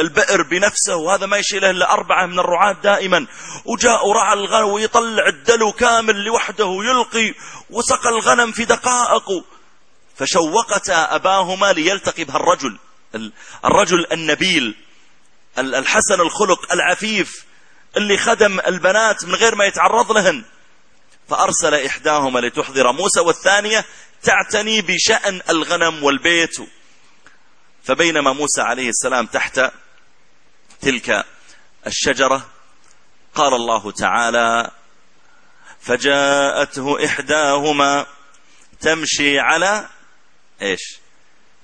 البئر 0.00 0.42
بنفسه 0.42 0.96
وهذا 0.96 1.26
ما 1.26 1.36
يشيله 1.36 1.70
إلا 1.70 1.92
أربعة 1.92 2.26
من 2.26 2.38
الرعاة 2.38 2.76
دائما. 2.82 3.26
وجاء 3.64 4.08
ورعى 4.08 4.32
الغنم 4.32 4.68
ويطلع 4.68 5.26
الدلو 5.28 5.72
كامل 5.72 6.24
لوحده 6.24 6.66
ويلقي 6.66 7.34
وسقى 7.70 8.08
الغنم 8.08 8.52
في 8.52 8.64
دقائق. 8.64 9.44
فشوقتا 10.16 11.14
أباهما 11.14 11.72
ليلتقي 11.72 12.24
بهالرجل 12.24 12.78
الرجل 13.64 14.06
النبيل. 14.12 14.74
الحسن 15.58 16.20
الخلق 16.20 16.72
العفيف 16.72 17.44
اللي 17.96 18.18
خدم 18.18 18.60
البنات 18.60 19.24
من 19.24 19.34
غير 19.34 19.54
ما 19.54 19.64
يتعرض 19.64 20.12
لهن. 20.12 20.44
فأرسل 21.28 21.74
إحداهما 21.74 22.40
لتحضر 22.40 22.92
موسى 22.92 23.20
والثانية 23.20 23.84
تعتني 24.22 24.80
بشأن 24.80 25.40
الغنم 25.50 26.04
والبيت. 26.04 26.56
فبينما 27.84 28.32
موسى 28.32 28.60
عليه 28.60 28.88
السلام 28.88 29.26
تحت 29.26 29.60
تلك 30.80 31.24
الشجرة 31.86 32.48
قال 33.34 33.54
الله 33.54 33.90
تعالى 33.90 34.70
فجاءته 35.80 37.04
إحداهما 37.04 38.06
تمشي 38.80 39.38
على 39.38 39.88
إيش؟ 40.62 40.98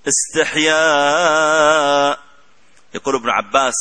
استحياء 0.09 1.47
يقول 2.97 3.15
ابن 3.15 3.31
عباس 3.31 3.75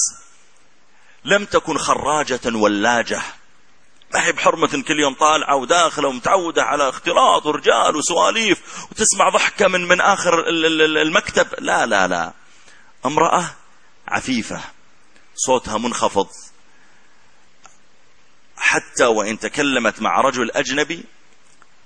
لم 1.25 1.45
تكن 1.45 1.77
خراجة 1.77 2.39
ولاجة. 2.45 3.21
ما 4.13 4.25
هي 4.25 4.31
بحرمة 4.31 4.67
كل 4.67 4.99
يوم 4.99 5.13
طالعة 5.13 5.55
وداخلة 5.55 6.07
ومتعودة 6.07 6.63
على 6.63 6.89
اختلاط 6.89 7.45
ورجال 7.45 7.95
وسواليف 7.95 8.83
وتسمع 8.91 9.29
ضحكة 9.29 9.67
من 9.67 9.87
من 9.87 10.01
آخر 10.01 10.49
المكتب. 11.01 11.47
لا 11.59 11.85
لا 11.85 12.07
لا. 12.07 12.33
امرأة 13.05 13.45
عفيفة 14.07 14.61
صوتها 15.35 15.77
منخفض. 15.77 16.27
حتى 18.57 19.05
وإن 19.05 19.39
تكلمت 19.39 20.01
مع 20.01 20.21
رجل 20.21 20.51
أجنبي 20.51 21.03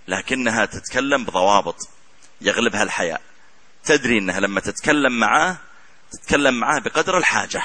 لكنها 0.08 0.65
تتكلم 0.65 1.26
بضوابط 1.26 1.78
يغلبها 2.42 2.84
الحياء. 2.84 3.22
تدري 3.84 4.18
أنها 4.18 4.39
لما 4.39 4.60
تتكلم 4.60 5.20
معاه 5.20 5.58
تتكلم 6.12 6.60
معاه 6.60 6.80
بقدر 6.80 7.17
الحاجة. 7.17 7.63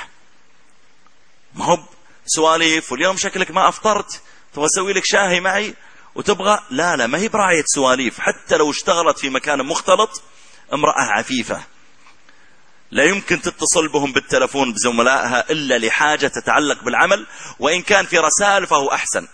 ما 1.55 1.65
هو 1.65 1.79
سواليف 2.27 2.93
واليوم 2.93 3.17
شكلك 3.17 3.51
ما 3.51 3.69
أفطرت 3.69 4.23
تبغى 4.53 4.67
أسوي 4.67 4.93
لك 4.93 5.03
شاهي 5.05 5.41
معي 5.41 5.75
وتبغى 6.15 6.63
لا 6.71 6.97
لا 6.97 7.07
ما 7.07 7.19
هي 7.19 7.29
براية 7.29 7.65
سواليف. 7.67 8.21
حتى 8.21 8.57
لو 8.57 8.71
اشتغلت 8.71 9.19
في 9.19 9.31
مكان 9.31 9.67
مختلط 9.67 10.23
امرأة 10.73 11.03
عفيفة. 11.03 11.63
لا 12.91 13.05
يمكن 13.05 13.43
تتصل 13.43 13.89
بهم 13.89 14.13
بالتلفون 14.13 14.73
بزملائها 14.73 15.51
إلا 15.51 15.79
لحاجة 15.79 16.27
تتعلق 16.27 16.83
بالعمل 16.83 17.27
وإن 17.59 17.83
كان 17.83 18.07
في 18.07 18.19
رسائل 18.19 18.67
فهو 18.67 18.93
أحسن. 18.93 19.29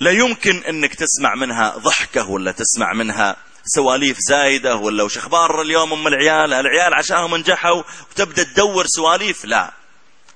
لا 0.00 0.10
يمكن 0.10 0.64
أنك 0.64 0.94
تسمع 0.94 1.34
منها 1.34 1.76
ضحكة 1.76 2.28
ولا 2.28 2.52
تسمع 2.52 2.92
منها 2.92 3.36
سواليف 3.74 4.16
زايدة 4.20 4.76
ولا 4.76 5.02
وش 5.02 5.18
أخبار 5.18 5.62
اليوم 5.62 5.92
أم 5.92 6.06
العيال؟ 6.06 6.52
العيال 6.52 6.94
عشانهم 6.94 7.36
نجحوا 7.36 7.82
وتبدأ 8.10 8.42
تدور 8.42 8.86
سواليف؟ 8.86 9.44
لا. 9.44 9.72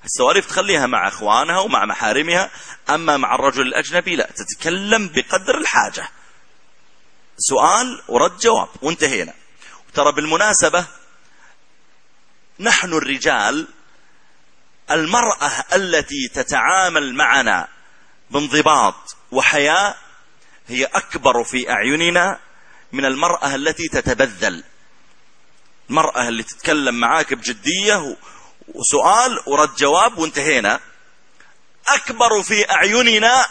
السواليف 0.05 0.47
تخليها 0.47 0.87
مع 0.87 1.09
أخوانها 1.09 1.59
ومع 1.59 1.85
محارمها 1.85 2.51
أما 2.91 3.17
مع 3.17 3.35
الرجل 3.35 3.63
الأجنبي 3.63 4.17
لا 4.17 4.31
تتكلم 4.37 5.09
بقدر 5.09 5.59
الحاجة. 5.59 6.09
سؤال 7.39 8.03
ورد 8.09 8.39
جواب 8.39 8.69
وانتهينا. 8.83 9.35
ترى 9.95 10.13
بالمناسبة 10.13 10.85
نحن 12.61 12.93
الرجال 12.93 13.67
المرأة 14.91 15.65
التي 15.75 16.29
تتعامل 16.35 17.15
معنا 17.15 17.69
بانضباط 18.31 19.17
وحياء 19.33 19.99
هي 20.69 20.85
أكبر 20.85 21.45
في 21.45 21.71
أعيننا. 21.71 22.39
من 22.93 23.05
المرأة 23.05 23.55
التي 23.55 23.89
تتبذل. 23.89 24.65
المرأة 25.91 26.29
اللي 26.29 26.43
تتكلم 26.43 26.95
معاك 26.95 27.35
بجدية 27.35 28.17
وسؤال 28.75 29.41
ورد 29.47 29.75
جواب 29.75 30.19
وانتهينا. 30.19 30.81
أكبر 31.89 32.43
في 32.43 32.71
أعيننا 32.71 33.47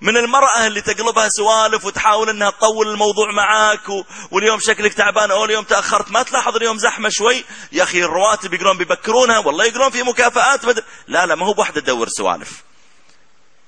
من 0.00 0.16
المرأة 0.16 0.66
اللي 0.66 0.80
تقلبها 0.80 1.28
سوالف 1.28 1.84
وتحاول 1.84 2.28
إنها 2.28 2.50
تطول 2.50 2.88
الموضوع 2.88 3.32
معاك 3.32 3.88
و... 3.88 4.04
واليوم 4.30 4.60
شكلك 4.60 4.94
تعبان 4.94 5.30
أو 5.30 5.44
اليوم 5.44 5.64
تأخرت. 5.64 6.10
ما 6.10 6.22
تلاحظ 6.22 6.56
اليوم 6.56 6.78
زحمة 6.78 7.08
شوي؟ 7.08 7.44
يا 7.72 7.82
أخي 7.82 8.04
الرواتب 8.04 8.54
يقولون 8.54 8.78
بيبكرونها 8.78 9.38
والله 9.38 9.64
يقولون 9.64 9.90
في 9.90 10.02
مكافآت. 10.02 10.66
بدل 10.66 10.82
لا 11.08 11.26
لا 11.26 11.34
ما 11.34 11.46
هو 11.46 11.52
بواحدة 11.52 11.80
تدور 11.80 12.08
سوالف. 12.08 12.62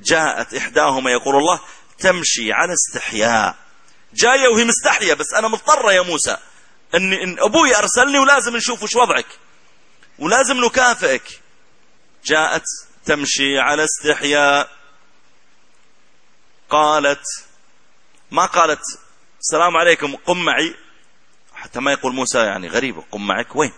جاءت 0.00 0.54
إحداهما 0.54 1.10
يقول 1.10 1.36
الله 1.36 1.60
تمشي 1.98 2.52
على 2.52 2.72
استحياء. 2.72 3.63
جاية 4.14 4.48
وهي 4.48 4.64
مستحية 4.64 5.14
بس 5.14 5.34
أنا 5.38 5.48
مضطرة 5.48 5.92
يا 5.92 6.02
موسى 6.02 6.36
ان, 6.94 7.12
إن 7.12 7.36
أبوي 7.38 7.76
أرسلني 7.76 8.18
ولازم 8.18 8.56
نشوف 8.56 8.82
وش 8.82 8.96
وضعك 8.96 9.26
ولازم 10.18 10.64
نكافئك. 10.64 11.40
جاءت 12.24 12.64
تمشي 13.04 13.58
على 13.58 13.84
استحياء. 13.84 14.70
قالت 16.70 17.24
ما 18.30 18.46
قالت 18.46 18.82
السلام 19.40 19.76
عليكم 19.76 20.16
قم 20.16 20.44
معي. 20.44 20.74
حتى 21.54 21.80
ما 21.80 21.92
يقول 21.92 22.14
موسى 22.14 22.38
يعني 22.38 22.68
غريب 22.68 23.02
قم 23.12 23.26
معك 23.26 23.56
وين؟ 23.56 23.72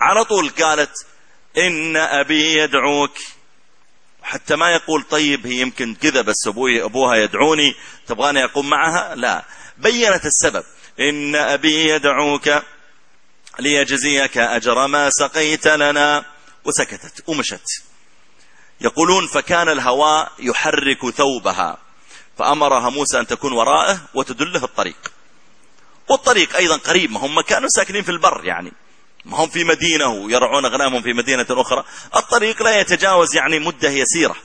على 0.00 0.24
طول 0.24 0.48
قالت 0.50 1.06
إن 1.58 1.96
أبي 1.96 2.58
يدعوك. 2.58 3.18
حتى 4.24 4.56
ما 4.56 4.70
يقول 4.70 5.02
طيب 5.02 5.46
هي 5.46 5.60
يمكن 5.60 5.94
كذا 5.94 6.22
بس 6.22 6.46
أبوي 6.46 6.84
أبوها 6.84 7.16
يدعوني 7.16 7.74
تبغاني 8.06 8.44
أقوم 8.44 8.70
معها؟ 8.70 9.14
لا. 9.14 9.44
بينت 9.78 10.26
السبب. 10.26 10.64
إن 11.00 11.36
أبي 11.36 11.88
يدعوك 11.88 12.50
ليجزيك 13.58 14.38
أجر 14.38 14.86
ما 14.86 15.10
سقيت 15.10 15.66
لنا. 15.68 16.24
وسكتت 16.64 17.28
ومشت. 17.28 17.82
يقولون 18.80 19.26
فكان 19.26 19.68
الهواء 19.68 20.32
يحرك 20.38 21.10
ثوبها. 21.10 21.78
فأمرها 22.38 22.90
موسى 22.90 23.20
أن 23.20 23.26
تكون 23.26 23.52
وراءه 23.52 24.00
وتدله 24.14 24.64
الطريق. 24.64 25.12
والطريق 26.08 26.56
أيضا 26.56 26.76
قريب 26.76 27.12
ما 27.12 27.20
هم 27.20 27.40
كانوا 27.40 27.68
ساكنين 27.68 28.02
في 28.02 28.10
البر 28.10 28.44
يعني. 28.44 28.72
هم 29.26 29.48
في 29.48 29.64
مدينة 29.64 30.06
ويرعون 30.06 30.64
أغنامهم 30.64 31.02
في 31.02 31.12
مدينة 31.12 31.46
أخرى. 31.50 31.84
الطريق 32.16 32.62
لا 32.62 32.80
يتجاوز 32.80 33.36
يعني 33.36 33.58
مدة 33.58 33.88
يسيرة. 33.88 34.36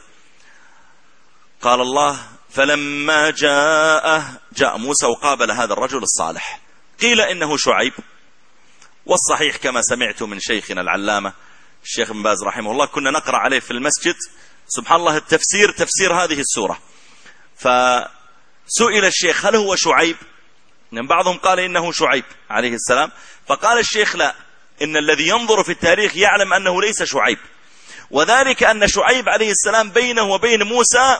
قال 1.61 1.81
الله 1.81 2.19
فلما 2.49 3.29
جاءه 3.29 4.39
جاء 4.53 4.77
موسى 4.77 5.05
وقابل 5.05 5.51
هذا 5.51 5.73
الرجل 5.73 5.97
الصالح. 5.97 6.59
قيل 7.01 7.21
إنه 7.21 7.57
شعيب. 7.57 7.93
والصحيح 9.05 9.57
كما 9.57 9.81
سمعت 9.81 10.23
من 10.23 10.39
شيخنا 10.39 10.81
العلامة 10.81 11.33
الشيخ 11.83 12.11
بن 12.11 12.23
باز 12.23 12.43
رحمه 12.43 12.71
الله 12.71 12.85
كنا 12.85 13.11
نقرأ 13.11 13.37
عليه 13.37 13.59
في 13.59 13.71
المسجد. 13.71 14.15
سبحان 14.67 14.99
الله 14.99 15.17
التفسير 15.17 15.71
تفسير 15.71 16.13
هذه 16.13 16.39
السورة. 16.39 16.79
فسئل 17.57 19.05
الشيخ 19.05 19.45
هل 19.45 19.55
هو 19.55 19.75
شعيب؟ 19.75 20.17
من 20.91 21.07
بعضهم 21.07 21.37
قال 21.37 21.59
إنه 21.59 21.91
شعيب 21.91 22.25
عليه 22.49 22.73
السلام. 22.73 23.11
فقال 23.47 23.79
الشيخ 23.79 24.15
لا. 24.15 24.35
إن 24.81 24.97
الذي 24.97 25.27
ينظر 25.27 25.63
في 25.63 25.71
التاريخ 25.71 26.17
يعلم 26.17 26.53
أنه 26.53 26.81
ليس 26.81 27.03
شعيب. 27.03 27.37
وذلك 28.11 28.63
أن 28.63 28.87
شعيب 28.87 29.29
عليه 29.29 29.51
السلام 29.51 29.89
بينه 29.89 30.23
وبين 30.23 30.63
موسى 30.63 31.17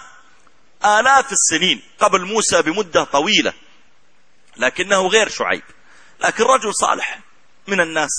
آلاف 0.85 1.31
السنين 1.31 1.81
قبل 1.99 2.25
موسى 2.25 2.61
بمدة 2.61 3.03
طويلة 3.03 3.53
لكنه 4.57 5.07
غير 5.07 5.29
شعيب 5.29 5.63
لكن 6.23 6.43
رجل 6.43 6.75
صالح 6.75 7.19
من 7.67 7.81
الناس. 7.81 8.09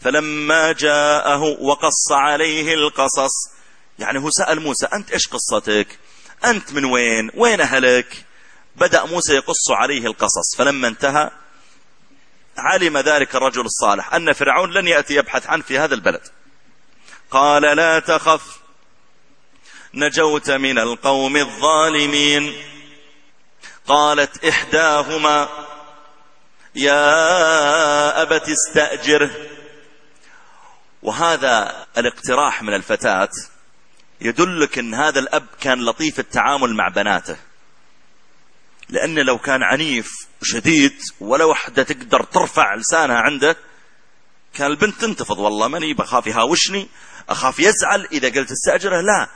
فلما 0.00 0.72
جاءه 0.72 1.42
وقص 1.42 2.12
عليه 2.12 2.74
القصص 2.74 3.32
يعني 3.98 4.18
هو 4.18 4.30
سأل 4.30 4.60
موسى 4.60 4.86
أنت 4.86 5.10
إيش 5.10 5.28
قصتك؟ 5.28 5.98
أنت 6.44 6.72
من 6.72 6.84
وين؟ 6.84 7.30
وين 7.34 7.60
أهلك؟ 7.60 8.24
بدأ 8.76 9.04
موسى 9.04 9.34
يقص 9.34 9.70
عليه 9.70 10.06
القصص. 10.06 10.56
فلما 10.58 10.88
انتهى 10.88 11.30
علم 12.60 12.98
ذلك 12.98 13.34
الرجل 13.36 13.64
الصالح 13.64 14.14
أن 14.14 14.32
فرعون 14.32 14.70
لن 14.70 14.88
يأتي 14.88 15.14
يبحث 15.14 15.46
عنه 15.46 15.62
في 15.62 15.78
هذا 15.78 15.94
البلد. 15.94 16.22
قال 17.30 17.62
لا 17.62 17.98
تخف 17.98 18.60
نجوت 19.94 20.50
من 20.50 20.78
القوم 20.78 21.36
الظالمين. 21.36 22.54
قالت 23.86 24.44
إحداهما 24.44 25.48
يا 26.74 28.22
أبت 28.22 28.48
استأجره 28.48 29.30
وهذا 31.02 31.86
الاقتراح 31.98 32.62
من 32.62 32.74
الفتاة 32.74 33.28
يدلك 34.20 34.78
إن 34.78 34.94
هذا 34.94 35.18
الأب 35.18 35.46
كان 35.60 35.84
لطيف 35.84 36.20
التعامل 36.20 36.74
مع 36.74 36.88
بناته. 36.88 37.36
لأن 38.90 39.18
لو 39.18 39.38
كان 39.38 39.62
عنيف 39.62 40.12
وشديد 40.42 41.00
ولا 41.20 41.44
وحدة 41.44 41.82
تقدر 41.82 42.22
ترفع 42.22 42.74
لسانها 42.74 43.16
عنده 43.16 43.56
كان 44.54 44.70
البنت 44.70 45.00
تنتفض. 45.00 45.38
والله 45.38 45.68
ماني 45.68 45.94
بخاف 45.94 46.26
يهاوشني 46.26 46.88
أخاف 47.28 47.60
يزعل. 47.60 48.08
إذا 48.12 48.28
قلت 48.28 48.52
استأجره 48.52 49.00
لا. 49.00 49.28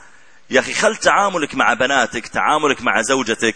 يا 0.49 0.59
أخي 0.59 0.73
خل 0.73 0.95
تعاملك 0.95 1.55
مع 1.55 1.73
بناتك 1.73 2.27
تعاملك 2.27 2.81
مع 2.81 3.01
زوجتك 3.01 3.55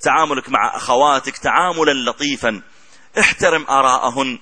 تعاملك 0.00 0.48
مع 0.48 0.76
أخواتك 0.76 1.38
تعاملا 1.38 2.10
لطيفا. 2.10 2.62
احترم 3.18 3.64
آراءهن. 3.64 4.38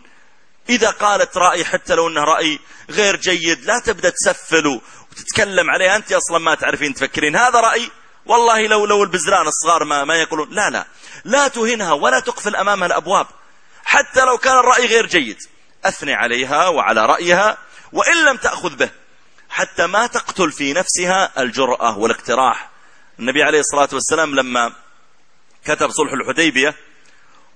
إذا 0.69 0.91
قالت 0.91 1.37
رأي 1.37 1.65
حتى 1.65 1.95
لو 1.95 2.09
أنه 2.09 2.25
رأي 2.25 2.59
غير 2.91 3.17
جيد 3.17 3.65
لا 3.65 3.79
تبدأ 3.79 4.11
تسفل 4.11 4.81
وتتكلم 5.11 5.71
عليه. 5.71 5.97
أنت 5.97 6.13
أصلا 6.13 6.39
ما 6.39 6.55
تعرفين 6.55 6.95
تفكرين. 6.95 7.37
هذا 7.37 7.61
رأي 7.61 7.91
والله 8.29 8.67
لو 8.67 8.87
لو 8.87 9.03
البزران 9.03 9.47
الصغار 9.47 9.85
ما, 9.85 10.05
ما 10.05 10.17
يقولون 10.17 10.49
لا 10.51 10.71
لا. 10.71 10.87
لا 11.25 11.49
تهنها 11.49 11.93
ولا 11.93 12.21
تقفل 12.21 12.57
أمامها 12.57 12.87
الأبواب. 12.87 13.27
حتى 13.85 14.25
لو 14.25 14.39
كان 14.39 14.59
الرأي 14.59 14.87
غير 14.87 15.07
جيد. 15.07 15.39
أثني 15.85 16.15
عليها 16.15 16.69
وعلى 16.69 17.07
رأيها 17.07 17.59
وإن 17.93 18.25
لم 18.25 18.37
تأخذ 18.37 18.77
به. 18.77 18.91
حتى 19.51 19.87
ما 19.87 20.07
تقتل 20.07 20.53
في 20.53 20.73
نفسها 20.73 21.43
الجرأة 21.43 21.99
والاقتراح. 21.99 22.71
النبي 23.19 23.43
عليه 23.43 23.61
الصلاة 23.61 23.89
والسلام 23.93 24.35
لما 24.35 24.73
كتب 25.65 25.91
صلح 25.91 26.13
الحديبية 26.13 26.75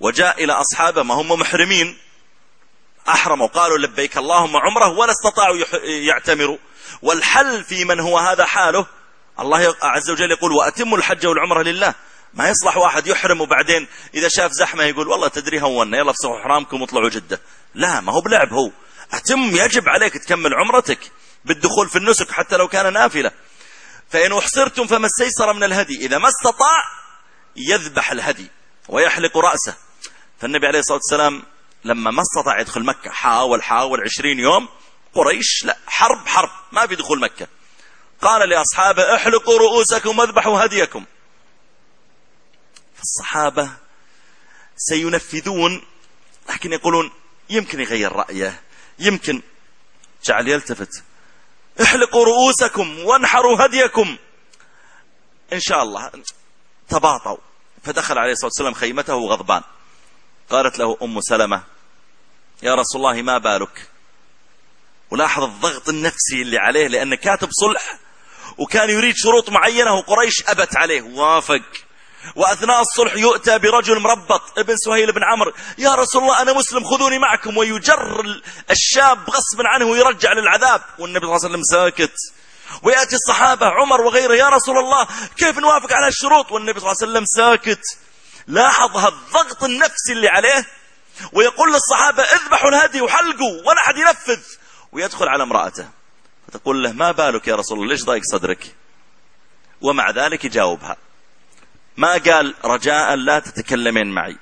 وجاء 0.00 0.44
إلى 0.44 0.52
أصحابه 0.52 1.02
ما 1.02 1.14
هم 1.14 1.32
محرمين. 1.32 1.98
أحرموا 3.08 3.46
قالوا 3.46 3.78
لبيك 3.78 4.16
اللهم 4.16 4.56
عمره 4.56 4.98
ولا 4.98 5.12
استطاعوا 5.12 5.56
يعتمروا. 5.84 6.58
والحل 7.02 7.64
في 7.64 7.84
من 7.84 8.00
هو 8.00 8.18
هذا 8.18 8.44
حاله 8.44 8.86
الله 9.40 9.74
عز 9.82 10.10
وجل 10.10 10.30
يقول 10.30 10.52
وأتموا 10.52 10.98
الحج 10.98 11.26
والعمرة 11.26 11.62
لله. 11.62 11.94
ما 12.34 12.48
يصلح 12.48 12.76
واحد 12.76 13.06
يحرم 13.06 13.40
وبعدين 13.40 13.88
إذا 14.14 14.28
شاف 14.28 14.52
زحمة 14.52 14.84
يقول 14.84 15.08
والله 15.08 15.28
تدري 15.28 15.62
هونا 15.62 15.98
يلا 15.98 16.10
افسحوا 16.10 16.40
حرامكم 16.44 16.82
واطلعوا 16.82 17.08
جدة. 17.08 17.40
لا 17.74 18.00
ما 18.00 18.12
هو 18.12 18.20
بلعب 18.20 18.52
هو. 18.52 18.70
أتم 19.12 19.56
يجب 19.56 19.88
عليك 19.88 20.18
تكمل 20.18 20.54
عمرتك 20.54 20.98
بالدخول 21.44 21.88
في 21.88 21.96
النسك 21.96 22.30
حتى 22.30 22.56
لو 22.56 22.68
كان 22.68 22.92
نافلة. 22.92 23.30
فإن 24.10 24.32
أحصرتم 24.32 24.86
فما 24.86 25.06
استيسر 25.06 25.52
من 25.52 25.64
الهدي. 25.64 26.06
إذا 26.06 26.18
ما 26.18 26.28
استطاع 26.28 26.82
يذبح 27.56 28.12
الهدي 28.12 28.50
ويحلق 28.88 29.36
رأسه. 29.36 29.74
فالنبي 30.40 30.66
عليه 30.66 30.78
الصلاة 30.78 30.98
والسلام 30.98 31.42
لما 31.84 32.10
ما 32.10 32.22
استطاع 32.22 32.60
يدخل 32.60 32.84
مكة 32.84 33.10
حاول 33.10 33.62
حاول 33.62 34.00
عشرين 34.00 34.38
يوم 34.38 34.68
قريش 35.14 35.64
لا 35.64 35.76
حرب 35.86 36.28
حرب 36.28 36.50
ما 36.72 36.86
في 36.86 36.96
دخول 36.96 37.20
مكة. 37.20 37.46
قال 38.22 38.48
لأصحابه 38.48 39.14
احلقوا 39.14 39.58
رؤوسكم 39.58 40.18
واذبحوا 40.18 40.64
هديكم. 40.64 41.04
فالصحابة 42.94 43.70
سينفذون 44.76 45.82
لكن 46.48 46.72
يقولون 46.72 47.12
يمكن 47.50 47.80
يغير 47.80 48.12
رأيه 48.12 48.60
يمكن. 48.98 49.42
جعل 50.24 50.48
يلتفت. 50.48 51.02
احلقوا 51.82 52.24
رؤوسكم 52.24 52.98
وانحروا 52.98 53.66
هديكم. 53.66 54.16
إن 55.52 55.60
شاء 55.60 55.82
الله. 55.82 56.10
تباطوا 56.88 57.36
فدخل 57.84 58.18
عليه 58.18 58.32
الصلاة 58.32 58.46
والسلام 58.46 58.74
خيمته 58.74 59.14
غضبان. 59.14 59.62
قالت 60.50 60.78
له 60.78 60.98
أم 61.02 61.20
سلمة 61.20 61.62
يا 62.62 62.74
رسول 62.74 63.00
الله 63.00 63.22
ما 63.22 63.38
بالك؟ 63.38 63.88
ولاحظ 65.10 65.42
الضغط 65.42 65.88
النفسي 65.88 66.42
اللي 66.42 66.58
عليه 66.58 66.86
لأنه 66.88 67.16
كاتب 67.16 67.48
صلح 67.50 67.98
وكان 68.58 68.90
يريد 68.90 69.14
شروط 69.16 69.50
معينة 69.50 69.94
وقريش 69.94 70.44
أبت 70.48 70.76
عليه. 70.76 71.02
وافق. 71.02 71.62
وأثناء 72.36 72.80
الصلح 72.80 73.14
يؤتى 73.14 73.58
برجل 73.58 74.00
مربط 74.00 74.58
ابن 74.58 74.76
سهيل 74.76 75.12
بن 75.12 75.24
عمرو. 75.24 75.52
يا 75.78 75.94
رسول 75.94 76.22
الله 76.22 76.42
أنا 76.42 76.52
مسلم 76.52 76.84
خذوني 76.84 77.18
معكم. 77.18 77.56
ويجر 77.56 78.24
الشاب 78.70 79.30
غصبا 79.30 79.68
عنه 79.68 79.84
ويرجع 79.84 80.32
للعذاب. 80.32 80.82
والنبي 80.98 81.26
صلى 81.26 81.36
الله 81.36 81.44
عليه 81.44 81.54
وسلم 81.54 81.62
ساكت. 81.62 82.14
ويأتي 82.82 83.16
الصحابة 83.16 83.66
عمر 83.66 84.00
وغيره 84.00 84.34
يا 84.34 84.48
رسول 84.48 84.78
الله 84.78 85.06
كيف 85.36 85.58
نوافق 85.58 85.92
على 85.92 86.08
الشروط؟ 86.08 86.52
والنبي 86.52 86.80
صلى 86.80 86.92
الله 86.92 87.02
عليه 87.02 87.12
وسلم 87.12 87.24
ساكت. 87.24 87.82
لاحظ 88.46 88.96
هالضغط 88.96 89.64
النفسي 89.64 90.12
اللي 90.12 90.28
عليه. 90.28 90.66
ويقول 91.32 91.72
للصحابة 91.72 92.22
اذبحوا 92.22 92.68
الهدي 92.68 93.00
وحلقوا 93.00 93.60
ولا 93.66 93.80
أحد 93.86 93.96
ينفذ. 93.96 94.40
ويدخل 94.92 95.28
على 95.28 95.42
امرأته. 95.42 96.01
فتقول 96.52 96.82
له 96.84 96.92
ما 96.92 97.12
بالك 97.12 97.48
يا 97.48 97.56
رسول 97.56 97.78
الله 97.78 97.90
ليش 97.90 98.04
ضايق 98.04 98.22
صدرك؟ 98.24 98.74
ومع 99.80 100.10
ذلك 100.10 100.44
يجاوبها. 100.44 100.96
ما 101.96 102.12
قال 102.12 102.54
رجاء 102.64 103.14
لا 103.14 103.38
تتكلمين 103.38 104.14
معي. 104.14 104.36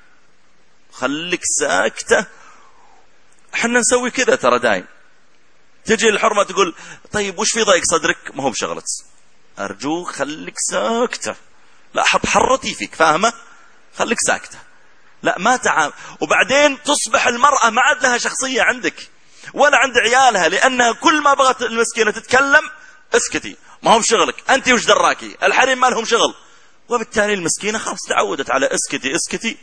خليك 0.91 1.41
ساكتة 1.59 2.25
إحنا 3.53 3.79
نسوي 3.79 4.11
كذا 4.11 4.35
ترى 4.35 4.59
دايم. 4.59 4.85
تجي 5.85 6.09
الحرمة 6.09 6.43
تقول 6.43 6.75
طيب 7.11 7.39
وش 7.39 7.53
في 7.53 7.63
ضايق 7.63 7.83
صدرك؟ 7.83 8.17
ما 8.35 8.43
هو 8.43 8.49
بشغلت 8.49 8.85
أرجوك 9.59 10.09
خليك 10.09 10.55
ساكتة. 10.57 11.35
لا 11.93 12.03
حط 12.03 12.25
حرتي 12.25 12.73
فيك 12.73 12.95
فاهمة؟ 12.95 13.33
خليك 13.97 14.17
ساكتة. 14.27 14.59
لا 15.23 15.39
ما 15.39 15.57
تعامل 15.57 15.93
وبعدين 16.21 16.83
تصبح 16.83 17.27
المرأة 17.27 17.69
ما 17.69 17.81
عاد 17.81 18.03
لها 18.03 18.17
شخصية 18.17 18.61
عندك. 18.61 19.09
ولا 19.53 19.77
عند 19.77 19.97
عيالها 19.97 20.49
لأنها 20.49 20.91
كل 20.91 21.21
ما 21.21 21.33
بغت 21.33 21.61
المسكينة 21.61 22.11
تتكلم 22.11 22.69
اسكتي. 23.15 23.55
ما 23.83 23.93
هو 23.93 23.99
بشغلك. 23.99 24.49
أنت 24.49 24.69
وش 24.69 24.85
دراكي؟ 24.85 25.37
الحريم 25.43 25.79
ما 25.79 25.87
لهم 25.87 26.05
شغل. 26.05 26.33
وبالتالي 26.89 27.33
المسكينة 27.33 27.77
خلاص 27.77 27.99
تعودت 28.09 28.51
على 28.51 28.69
اسكتي 28.71 29.15
اسكتي. 29.15 29.57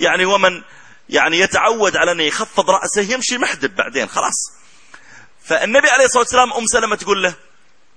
يعني 0.00 0.24
ومن 0.24 0.62
يعني 1.08 1.38
يتعود 1.38 1.96
على 1.96 2.12
أنه 2.12 2.22
يخفض 2.22 2.70
رأسه 2.70 3.02
يمشي 3.14 3.38
محدب 3.38 3.76
بعدين 3.76 4.08
خلاص. 4.08 4.52
فالنبي 5.44 5.88
عليه 5.88 6.04
الصلاة 6.04 6.22
والسلام 6.22 6.52
أم 6.52 6.66
سلمة 6.66 6.96
تقول 6.96 7.22
له 7.22 7.34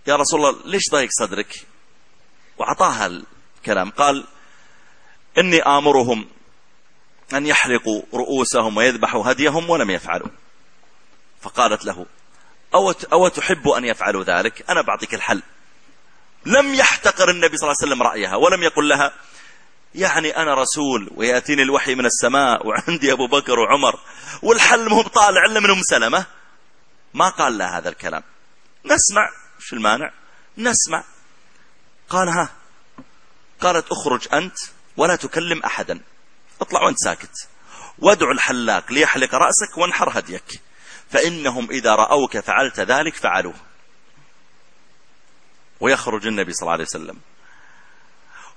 يا 0.08 0.16
رسول 0.16 0.46
الله 0.46 0.60
ليش 0.66 0.84
ضايق 0.92 1.10
صدرك؟ 1.12 1.66
وعطاها 2.58 3.24
الكلام. 3.62 3.92
قال 3.92 4.26
إني 5.38 5.62
آمرهم 5.62 6.28
أن 7.34 7.46
يحلقوا 7.46 8.02
رؤوسهم 8.14 8.78
ويذبحوا 8.78 9.32
هديهم 9.32 9.70
ولم 9.70 9.92
يفعلوا. 9.92 10.28
فقالت 11.48 11.86
له 11.86 12.06
أو, 13.14 13.28
تحب 13.28 13.68
أن 13.68 13.86
يفعلوا 13.86 14.24
ذلك؟ 14.24 14.70
أنا 14.70 14.82
بعطيك 14.82 15.14
الحل. 15.14 15.44
لم 16.46 16.74
يحتقر 16.74 17.30
النبي 17.30 17.58
صلى 17.58 17.68
الله 17.68 17.76
عليه 17.82 17.92
وسلم 17.92 18.04
رأيها 18.04 18.36
ولم 18.36 18.64
يقل 18.64 18.90
لها 18.90 19.14
يعني 19.96 20.38
أنا 20.38 20.54
رسول 20.54 21.10
ويأتيني 21.16 21.62
الوحي 21.62 21.96
من 21.96 22.06
السماء 22.06 22.68
وعندي 22.68 23.12
أبو 23.12 23.28
بكر 23.28 23.60
وعمر 23.60 24.00
والحل 24.42 24.90
مو 24.90 25.02
بطالع 25.02 25.46
إلا 25.46 25.60
من 25.60 25.70
أم 25.70 25.82
سلمة. 25.82 26.26
ما 27.14 27.30
قال 27.30 27.58
لها 27.58 27.78
هذا 27.78 27.90
الكلام. 27.90 28.24
نسمع 28.86 29.30
شو 29.60 29.76
المانع؟ 29.76 30.12
نسمع. 30.58 31.04
قال 32.10 32.30
ها 32.30 32.50
قالت 33.62 33.92
اخرج 33.92 34.28
أنت 34.34 34.58
ولا 34.98 35.16
تكلم 35.16 35.64
أحدا. 35.64 36.00
اطلع 36.62 36.84
وأنت 36.84 36.98
ساكت. 37.00 37.48
وادعو 38.00 38.32
الحلاق 38.32 38.92
ليحلق 38.92 39.36
رأسك 39.36 39.78
وانحر 39.78 40.20
هديك. 40.20 40.62
فإنهم 41.12 41.70
إذا 41.72 41.96
رأوك 41.96 42.38
فعلت 42.38 42.80
ذلك 42.80 43.16
فعلوه. 43.16 43.56
ويخرج 45.80 46.28
النبي 46.28 46.54
صلى 46.54 46.62
الله 46.62 46.74
عليه 46.74 46.84
وسلم. 46.84 47.20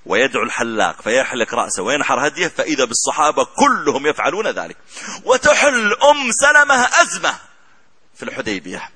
ويدعو 0.06 0.42
الحلاق 0.42 1.02
فيحلق 1.02 1.54
رأسه 1.54 1.82
وينحر 1.82 2.26
هديه 2.26 2.48
فإذا 2.48 2.84
بالصحابة 2.84 3.44
كلهم 3.44 4.06
يفعلون 4.06 4.46
ذلك. 4.46 4.76
وتحل 5.24 5.92
أم 5.92 6.32
سلمة 6.32 6.74
أزمة 6.74 7.38
في 8.14 8.22
الحديبية. 8.22 8.90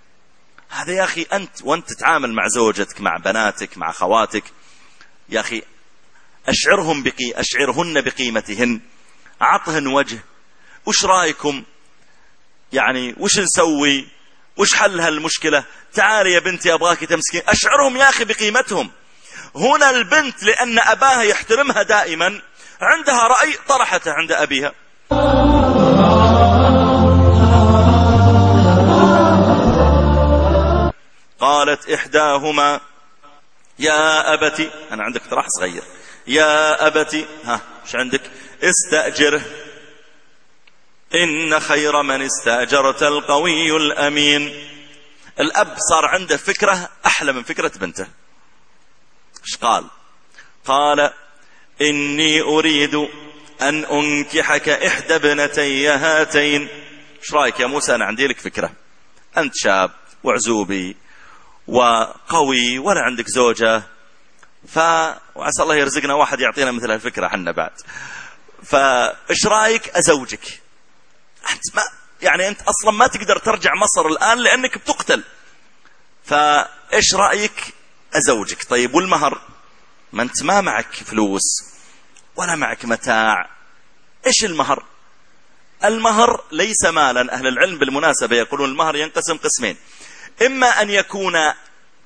هذا 0.69 0.93
يا 0.93 1.05
أخي 1.05 1.23
أنت 1.23 1.63
وأنت 1.63 1.93
تتعامل 1.93 2.33
مع 2.33 2.49
زوجتك 2.49 3.01
مع 3.01 3.17
بناتك 3.17 3.79
مع 3.79 3.93
خواتك. 3.93 4.45
يا 5.29 5.41
أخي 5.41 5.63
أشعرهم 6.49 7.03
بقي 7.03 7.33
أشعرهن 7.35 8.01
بقيمتهن. 8.01 8.81
عطهن 9.41 9.87
وجه. 9.87 10.19
وش 10.87 11.05
رأيكم؟ 11.05 11.65
يعني 12.75 13.15
وش 13.19 13.39
نسوي؟ 13.39 14.09
وش 14.57 14.75
حل 14.75 15.01
هالمشكلة؟ 15.01 15.65
تعالي 15.95 16.33
يا 16.33 16.41
بنتي 16.41 16.75
أبغاك 16.75 16.99
تمسكين. 16.99 17.43
أشعرهم 17.49 17.97
يا 17.97 18.09
أخي 18.09 18.25
بقيمتهم. 18.25 18.91
هنا 19.57 19.91
البنت 19.91 20.43
لأن 20.43 20.79
أباها 20.79 21.23
يحترمها 21.23 21.83
دائما 21.83 22.43
عندها 22.81 23.27
رأي 23.27 23.55
طرحته 23.69 24.13
عند 24.13 24.33
أبيها. 24.33 24.73
قالت 31.41 31.91
إحداهما 31.91 32.81
يا 33.79 34.35
أبتي 34.35 34.71
أنا 34.93 35.03
عندك 35.03 35.21
اقتراح 35.23 35.47
صغير. 35.59 35.83
يا 36.27 36.87
أبتي 36.87 37.27
ها 37.45 37.61
مش 37.87 37.95
عندك؟ 37.95 38.23
استأجره. 38.63 39.41
إن 41.15 41.61
خير 41.61 42.03
من 42.03 42.23
استأجرت 42.23 43.03
القوي 43.03 43.77
الأمين. 43.77 44.53
الأب 45.41 45.77
صار 45.91 46.05
عنده 46.05 46.37
فكرة 46.37 46.91
أحلى 47.07 47.33
من 47.33 47.43
فكرة 47.43 47.73
بنته. 47.79 48.07
إيش 49.47 49.57
قال؟ 49.57 49.85
قال 50.65 51.11
إني 51.81 52.41
أريد 52.41 52.95
أن 53.63 53.85
أنكحك 53.85 54.69
إحدى 54.69 55.15
ابنتي 55.15 55.89
هاتين. 55.89 56.69
إيش 57.23 57.35
رأيك 57.35 57.61
يا 57.61 57.67
موسى؟ 57.67 57.95
أنا 57.95 58.05
عندي 58.05 58.27
لك 58.27 58.41
فكرة. 58.41 58.73
أنت 59.37 59.53
شاب 59.57 59.91
وعزوبي 60.25 60.97
وقوي 61.67 62.79
ولا 62.79 63.01
عندك 63.01 63.29
زوجة. 63.29 63.83
ف 64.69 64.79
وعسى 65.35 65.63
الله 65.63 65.77
يرزقنا 65.77 66.15
واحد 66.15 66.41
يعطينا 66.41 66.71
مثل 66.71 66.91
هالفكرة 66.91 67.29
حنا 67.29 67.53
بعد. 67.53 67.73
فإيش 68.63 69.47
رأيك 69.47 69.89
أزوجك؟ 69.89 70.64
أنت 71.53 71.77
ما 71.77 71.83
يعني 72.23 72.49
أنت 72.49 72.61
أصلا 72.63 72.91
ما 72.91 73.07
تقدر 73.07 73.39
ترجع 73.39 73.71
مصر 73.75 74.07
الآن 74.07 74.39
لأنك 74.39 74.79
بتقتل. 74.79 75.25
فإيش 76.25 77.15
رأيك؟ 77.15 77.75
أزوجك. 78.15 78.65
طيب 78.65 78.95
والمهر؟ 78.95 79.41
ما 80.13 80.23
أنت 80.23 80.43
ما 80.43 80.61
معك 80.61 80.95
فلوس 80.95 81.43
ولا 82.37 82.55
معك 82.57 82.85
متاع. 82.85 83.51
إيش 84.27 84.45
المهر؟ 84.45 84.85
المهر 85.85 86.45
ليس 86.53 86.85
مالا. 86.85 87.35
أهل 87.35 87.47
العلم 87.47 87.79
بالمناسبة 87.79 88.37
يقولون 88.37 88.71
المهر 88.71 88.97
ينقسم 88.97 89.37
قسمين. 89.37 89.77
إما 90.47 90.83
أن 90.83 90.91
يكون 90.91 91.35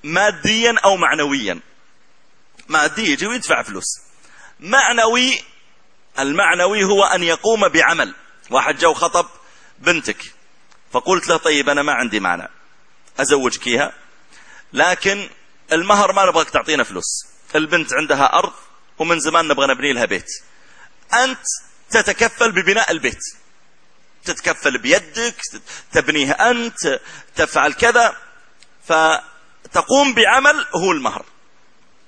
ماديا 0.05 0.75
أو 0.85 0.97
معنويا. 0.97 1.61
مادي 2.69 3.13
يجي 3.13 3.27
ويدفع 3.27 3.63
فلوس. 3.63 4.01
معنوي 4.61 5.43
المعنوي 6.19 6.85
هو 6.85 7.05
أن 7.05 7.23
يقوم 7.23 7.69
بعمل. 7.69 8.15
واحد 8.51 8.79
جو 8.79 8.95
خطب 8.95 9.27
بنتك. 9.79 10.35
فقلت 10.93 11.29
له 11.29 11.37
طيب 11.37 11.69
أنا 11.69 11.83
ما 11.83 11.93
عندي 11.93 12.21
مانع. 12.21 12.49
أزوجك 13.21 13.67
إياها. 13.67 13.93
لكن 14.73 15.29
المهر 15.73 16.13
ما 16.13 16.27
نبغاك 16.27 16.51
تعطينا 16.51 16.85
فلوس. 16.85 17.27
البنت 17.55 17.95
عندها 17.95 18.39
أرض 18.39 18.53
ومن 18.99 19.21
زمان 19.21 19.49
نبغى 19.49 19.67
نبني 19.67 19.93
لها 19.93 20.05
بيت. 20.05 20.31
أنت 21.15 21.45
تتكفل 21.91 22.53
ببناء 22.53 22.91
البيت. 22.91 23.23
تتكفل 24.25 24.79
بيدك 24.79 25.37
تبنيه 25.93 26.33
أنت 26.33 27.01
تفعل 27.37 27.73
كذا. 27.73 28.17
فتقوم 28.89 30.15
بعمل 30.15 30.67
هو 30.75 30.93
المهر. 30.93 31.25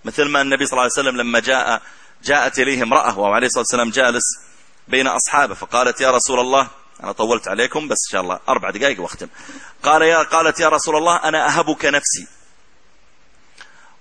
مثل 0.04 0.24
ما 0.28 0.40
النبي 0.40 0.66
صلى 0.66 0.72
الله 0.72 0.82
عليه 0.82 0.92
وسلم 0.92 1.16
لما 1.16 1.40
جاء 1.40 1.82
جاءت 2.24 2.58
إليه 2.58 2.82
امرأة 2.82 3.18
وهو 3.18 3.32
عليه 3.32 3.46
الصلاة 3.46 3.62
والسلام 3.62 3.90
جالس 3.90 4.24
بين 4.90 5.06
أصحابه. 5.06 5.54
فقالت 5.54 6.00
يا 6.00 6.10
رسول 6.10 6.40
الله 6.40 6.68
أنا 7.02 7.12
طولت 7.12 7.48
عليكم 7.48 7.88
بس 7.88 7.98
إن 8.08 8.12
شاء 8.12 8.20
الله 8.20 8.40
أربع 8.48 8.70
دقائق 8.70 9.00
وأختم. 9.00 9.28
قال 9.82 10.02
يا 10.02 10.22
قالت 10.22 10.60
يا 10.60 10.68
رسول 10.68 10.96
الله 10.96 11.16
أنا 11.16 11.48
أهبك 11.48 11.84
نفسي. 11.84 12.26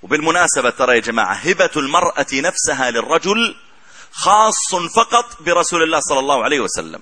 وبالمناسبة 0.04 0.70
ترى 0.70 0.96
يا 0.96 1.00
جماعة 1.00 1.34
هبة 1.34 1.72
المرأة 1.76 2.28
نفسها 2.34 2.92
للرجل 2.92 3.56
خاص 4.12 4.76
فقط 4.96 5.42
برسول 5.42 5.84
الله 5.84 6.00
صلى 6.00 6.20
الله 6.20 6.44
عليه 6.44 6.60
وسلم. 6.60 7.02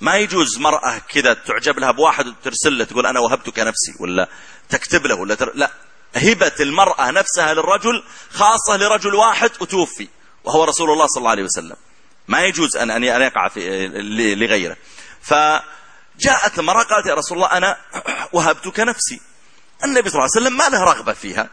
ما 0.00 0.16
يجوز 0.16 0.58
مرأة 0.58 0.98
كذا 0.98 1.34
تعجب 1.34 1.78
لها 1.78 1.90
بواحد 1.90 2.26
وترسل 2.26 2.78
له 2.78 2.84
تقول 2.84 3.06
أنا 3.06 3.20
وهبتك 3.20 3.58
نفسي. 3.58 3.94
ولا 4.00 4.28
تكتب 4.68 5.06
له 5.06 5.14
ولا 5.14 5.34
تر... 5.34 5.52
لا. 5.54 5.70
هبة 6.16 6.52
المرأة 6.60 7.10
نفسها 7.10 7.54
للرجل 7.54 8.02
خاصة 8.32 8.76
لرجل 8.76 9.14
واحد 9.14 9.50
وتوفي 9.60 10.08
وهو 10.44 10.64
رسول 10.64 10.90
الله 10.90 11.06
صلى 11.06 11.20
الله 11.20 11.30
عليه 11.30 11.42
وسلم. 11.42 11.76
ما 12.28 12.44
يجوز 12.44 12.76
أن 12.76 12.90
أن 12.90 13.04
يقع 13.04 13.48
في 13.48 13.88
لغيره. 14.34 14.76
فجاءت 15.22 16.58
المرأة 16.58 16.82
قالت 16.82 17.06
يا 17.06 17.14
رسول 17.14 17.38
الله 17.38 17.52
أنا 17.52 17.76
وهبتك 18.32 18.80
نفسي. 18.80 19.20
النبي 19.84 20.10
صلى 20.10 20.18
الله 20.18 20.30
عليه 20.34 20.46
وسلم 20.46 20.56
ما 20.56 20.68
له 20.68 20.84
رغبة 20.84 21.12
فيها. 21.12 21.50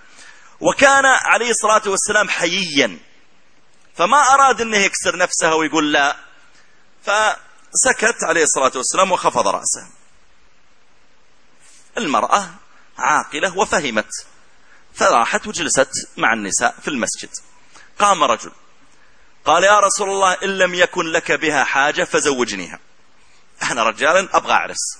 وكان 0.59 1.05
عليه 1.05 1.49
الصلاة 1.49 1.82
والسلام 1.86 2.30
حييا. 2.30 2.99
فما 3.95 4.17
أراد 4.17 4.61
أنه 4.61 4.78
يكسر 4.78 5.17
نفسه 5.17 5.55
ويقول 5.55 5.93
لا. 5.93 6.15
فسكت 7.03 8.24
عليه 8.24 8.43
الصلاة 8.43 8.71
والسلام 8.76 9.11
وخفض 9.11 9.47
رأسه. 9.47 9.88
المرأة 11.97 12.49
عاقلة 12.97 13.57
وفهمت. 13.57 14.09
فراحت 14.93 15.47
وجلست 15.47 15.89
مع 16.17 16.34
النساء 16.34 16.76
في 16.82 16.88
المسجد. 16.88 17.30
قام 17.99 18.24
رجل. 18.24 18.51
قال 19.45 19.63
يا 19.63 19.79
رسول 19.79 20.09
الله 20.09 20.37
إن 20.43 20.57
لم 20.57 20.73
يكن 20.73 21.05
لك 21.05 21.31
بها 21.31 21.63
حاجة 21.63 22.03
فزوجنيها. 22.03 22.79
أنا 23.71 23.83
رجالا 23.83 24.29
أبغى 24.33 24.51
أعرس. 24.51 24.97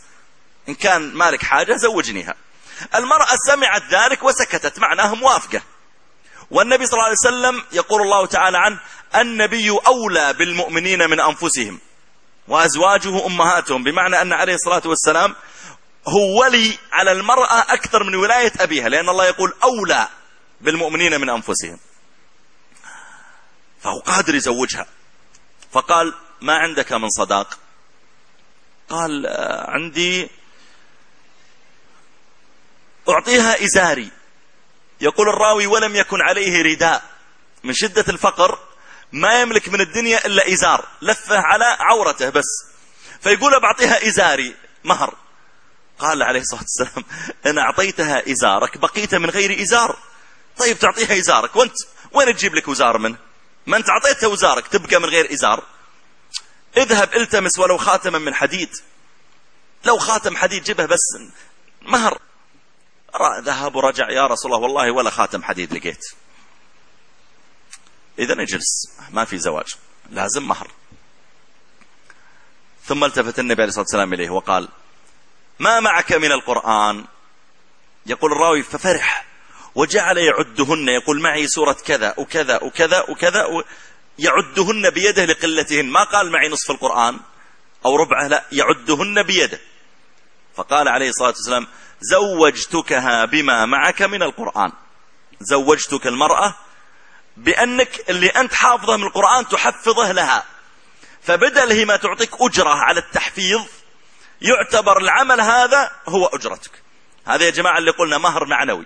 إن 0.70 0.76
كان 0.76 1.14
مالك 1.14 1.44
حاجة 1.44 1.76
زوجنيها. 1.76 2.36
المرأة 2.96 3.38
سمعت 3.48 3.84
ذلك 3.92 4.24
وسكتت 4.24 4.80
معناها 4.80 5.16
موافقة. 5.16 5.62
والنبي 6.52 6.86
صلى 6.86 6.94
الله 6.94 7.06
عليه 7.06 7.16
وسلم 7.28 7.64
يقول 7.72 8.02
الله 8.02 8.26
تعالى 8.26 8.58
عنه 8.58 8.80
النبي 9.16 9.70
أولى 9.70 10.34
بالمؤمنين 10.34 11.10
من 11.10 11.20
أنفسهم. 11.20 11.80
وأزواجه 12.48 13.26
أمهاتهم. 13.26 13.84
بمعنى 13.84 14.22
أن 14.22 14.34
عليه 14.34 14.56
الصلاة 14.56 14.82
والسلام 14.86 15.36
هو 16.08 16.42
ولي 16.42 16.78
على 16.92 17.12
المرأة 17.12 17.60
أكثر 17.74 18.04
من 18.04 18.16
ولاية 18.16 18.52
أبيها. 18.60 18.90
لأن 18.90 19.10
الله 19.10 19.26
يقول 19.26 19.54
أولى 19.64 20.08
بالمؤمنين 20.62 21.22
من 21.22 21.30
أنفسهم. 21.30 21.80
فهو 23.84 24.00
قادر 24.00 24.36
يزوجها. 24.36 24.88
فقال 25.72 26.14
ما 26.42 26.58
عندك 26.58 26.94
من 26.94 27.10
صداق؟ 27.10 27.60
قال 28.90 29.26
آه، 29.26 29.72
عندي 29.72 30.30
أعطيها 33.10 33.64
إزاري. 33.64 34.12
يقول 35.02 35.30
الراوي 35.30 35.68
ولم 35.68 35.96
يكن 35.96 36.22
عليه 36.22 36.62
رداء. 36.62 37.04
من 37.64 37.74
شدة 37.74 38.06
الفقر 38.10 38.60
ما 39.12 39.42
يملك 39.42 39.70
من 39.70 39.82
الدنيا 39.82 40.26
إلا 40.26 40.54
إزار 40.54 40.88
لفه 41.02 41.38
على 41.38 41.66
عورته 41.80 42.30
بس. 42.30 42.66
فيقول 43.22 43.62
بعطيها 43.62 44.08
إزاري 44.08 44.56
مهر. 44.84 45.16
قال 46.00 46.24
عليه 46.24 46.40
الصلاة 46.40 46.62
والسلام 46.62 47.06
إن 47.46 47.58
أعطيتها 47.58 48.32
إزارك 48.32 48.78
بقيت 48.78 49.16
من 49.16 49.30
غير 49.30 49.62
إزار. 49.62 49.98
طيب 50.58 50.80
تعطيها 50.80 51.18
إزارك 51.18 51.56
وأنت؟ 51.56 51.76
وين 52.12 52.36
تجيب 52.36 52.56
لك 52.56 52.68
وزار 52.68 52.98
منه؟ 52.98 53.18
ما 53.66 53.78
انت 53.78 53.90
أعطيتها 53.90 54.28
وزارك 54.28 54.68
تبقى 54.68 55.00
من 55.00 55.06
غير 55.06 55.34
إزار. 55.34 55.64
اذهب 56.78 57.14
التمس 57.14 57.60
ولو 57.60 57.78
خاتما 57.78 58.20
من 58.20 58.34
حديد. 58.34 58.70
لو 59.86 59.98
خاتم 59.98 60.38
حديد 60.38 60.64
جبه 60.64 60.86
بس 60.86 61.32
مهر. 61.82 62.20
ذهب 63.40 63.76
ورجع 63.76 64.10
يا 64.10 64.28
رسول 64.28 64.54
الله 64.54 64.64
والله 64.64 64.92
ولا 64.92 65.10
خاتم 65.10 65.44
حديد 65.44 65.74
لقيت. 65.74 66.06
إذا 68.20 68.34
اجلس 68.34 68.92
ما 69.10 69.26
في 69.26 69.38
زواج 69.38 69.76
لازم 70.10 70.48
مهر. 70.48 70.68
ثم 72.86 73.04
التفت 73.04 73.40
النبي 73.40 73.62
عليه 73.62 73.70
الصلاة 73.70 73.84
والسلام 73.84 74.14
إليه 74.14 74.30
وقال 74.30 74.70
ما 75.60 75.80
معك 75.80 76.14
من 76.14 76.32
القرآن؟ 76.32 77.06
يقول 78.06 78.32
الراوي 78.32 78.64
ففرح. 78.64 79.26
وجعل 79.76 80.18
يعدهن 80.18 80.88
يقول 80.88 81.22
معي 81.22 81.48
سورة 81.48 81.78
كذا 81.86 82.14
وكذا 82.18 82.64
وكذا 82.64 83.06
وكذا 83.10 83.64
يعدهن 84.20 84.90
بيده 84.90 85.26
لقلتهن. 85.26 85.86
ما 85.86 86.04
قال 86.04 86.32
معي 86.32 86.50
نصف 86.50 86.72
القرآن 86.72 87.20
أو 87.86 87.96
ربعه 87.96 88.28
لا 88.28 88.46
يعدهن 88.52 89.24
بيده. 89.24 89.60
فقال 90.56 90.88
عليه 90.88 91.10
الصلاة 91.10 91.28
والسلام 91.28 91.68
زوجتكها 92.02 93.26
بما 93.26 93.66
معك 93.66 94.02
من 94.02 94.24
القرآن. 94.24 94.72
زوجتك 95.40 96.08
المرأة 96.08 96.56
بأنك 97.38 98.10
اللي 98.10 98.28
أنت 98.28 98.54
حافظة 98.54 98.98
من 98.98 99.04
القرآن 99.04 99.48
تحفظه 99.48 100.12
لها. 100.12 100.44
فبدل 101.24 101.72
هي 101.72 101.86
ما 101.86 101.96
تعطيك 101.96 102.32
أجرة 102.42 102.70
على 102.70 103.00
التحفيظ 103.00 103.62
يعتبر 104.42 104.98
العمل 104.98 105.42
هذا 105.42 105.92
هو 106.10 106.26
أجرتك. 106.26 106.72
هذا 107.26 107.46
يا 107.46 107.50
جماعة 107.50 107.78
اللي 107.78 107.92
قلنا 107.92 108.18
مهر 108.18 108.46
معنوي. 108.46 108.86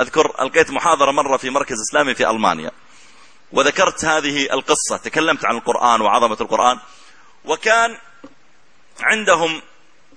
أذكر 0.00 0.42
ألقيت 0.42 0.70
محاضرة 0.70 1.10
مرة 1.10 1.36
في 1.36 1.50
مركز 1.50 1.76
إسلامي 1.80 2.14
في 2.14 2.30
ألمانيا. 2.30 2.70
وذكرت 3.52 4.04
هذه 4.04 4.52
القصة 4.52 4.96
تكلمت 4.96 5.44
عن 5.44 5.56
القرآن 5.56 6.00
وعظمة 6.00 6.36
القرآن. 6.40 6.78
وكان 7.44 7.96
عندهم 9.00 9.62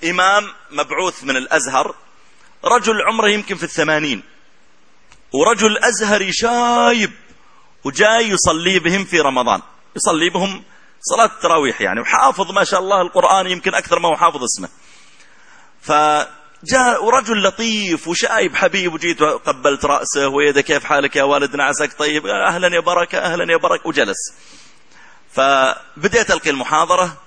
إمام 0.03 0.53
مبعوث 0.71 1.23
من 1.23 1.37
الأزهر 1.37 1.95
رجل 2.65 3.01
عمره 3.01 3.27
يمكن 3.27 3.55
في 3.55 3.63
الثمانين. 3.63 4.23
ورجل 5.33 5.77
أزهري 5.77 6.33
شايب 6.33 7.11
وجاي 7.83 8.29
يصلي 8.29 8.79
بهم 8.79 9.05
في 9.05 9.19
رمضان. 9.19 9.61
يصلي 9.95 10.29
بهم 10.29 10.63
صلاة 11.01 11.25
التراويح 11.25 11.81
يعني 11.81 12.01
وحافظ 12.01 12.51
ما 12.51 12.63
شاء 12.63 12.79
الله 12.79 13.01
القرآن 13.01 13.47
يمكن 13.47 13.75
أكثر 13.75 13.99
ما 13.99 14.09
هو 14.09 14.17
حافظ 14.17 14.43
اسمه. 14.43 14.69
فجاء 16.67 17.09
رجل 17.09 17.43
لطيف 17.43 18.07
وشايب 18.07 18.55
حبيب 18.55 18.93
وجيت 18.93 19.21
وقبلت 19.21 19.85
رأسه 19.85 20.27
ويده 20.27 20.61
كيف 20.61 20.83
حالك 20.83 21.15
يا 21.15 21.23
والدنا 21.23 21.63
عساك 21.63 21.93
طيب 21.99 22.25
أهلا 22.27 22.75
يا 22.75 22.79
بركة 22.79 23.17
أهلا 23.17 23.51
يا 23.51 23.57
بركة 23.57 23.87
وجلس. 23.87 24.17
فبديت 25.31 26.31
ألقي 26.31 26.49
المحاضرة 26.49 27.17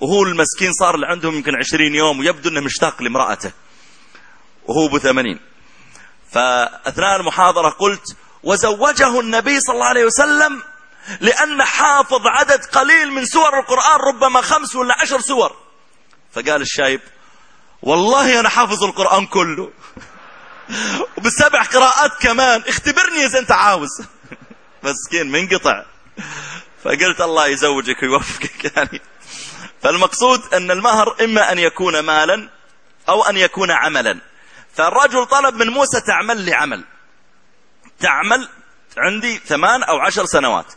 وهو 0.00 0.22
المسكين 0.22 0.72
صار 0.72 0.94
اللي 0.94 1.06
عندهم 1.06 1.34
يمكن 1.34 1.56
عشرين 1.56 1.94
يوم 1.94 2.18
ويبدو 2.20 2.48
أنه 2.48 2.60
مشتاق 2.60 3.02
لامرأته 3.02 3.52
وهو 4.66 4.86
أبو 4.86 4.98
ثمانين. 4.98 5.40
فأثناء 6.30 7.16
المحاضرة 7.20 7.70
قلت 7.70 8.16
وزوجه 8.42 9.20
النبي 9.20 9.60
صلى 9.60 9.74
الله 9.74 9.86
عليه 9.86 10.04
وسلم 10.04 10.62
لأن 11.20 11.62
حافظ 11.62 12.26
عدد 12.26 12.64
قليل 12.64 13.12
من 13.12 13.24
سور 13.24 13.58
القرآن 13.58 14.00
ربما 14.08 14.40
خمس 14.40 14.76
ولا 14.76 14.94
عشر 15.00 15.20
سور. 15.20 15.56
فقال 16.32 16.62
الشايب 16.62 17.00
والله 17.86 18.40
أنا 18.40 18.48
حافظ 18.48 18.84
القرآن 18.84 19.26
كله. 19.26 19.70
وبسبع 21.16 21.62
قراءات 21.62 22.12
كمان. 22.20 22.62
اختبرني 22.66 23.24
إذا 23.26 23.38
أنت 23.38 23.52
عاوز. 23.52 23.90
مسكين 24.82 25.32
منقطع. 25.32 25.84
فقلت 26.84 27.20
الله 27.20 27.46
يزوجك 27.46 28.02
ويوفقك 28.02 28.76
يعني. 28.76 29.00
فالمقصود 29.82 30.54
أن 30.54 30.70
المهر 30.70 31.24
إما 31.24 31.52
أن 31.52 31.58
يكون 31.58 32.00
مالا 32.00 32.48
أو 33.08 33.22
أن 33.22 33.36
يكون 33.36 33.70
عملا. 33.70 34.20
فالرجل 34.74 35.26
طلب 35.26 35.54
من 35.54 35.68
موسى 35.68 36.00
تعمل 36.00 36.36
لي 36.36 36.54
عمل. 36.54 36.84
تعمل 38.00 38.48
عندي 38.98 39.38
ثمان 39.38 39.82
أو 39.82 39.98
عشر 39.98 40.24
سنوات. 40.24 40.72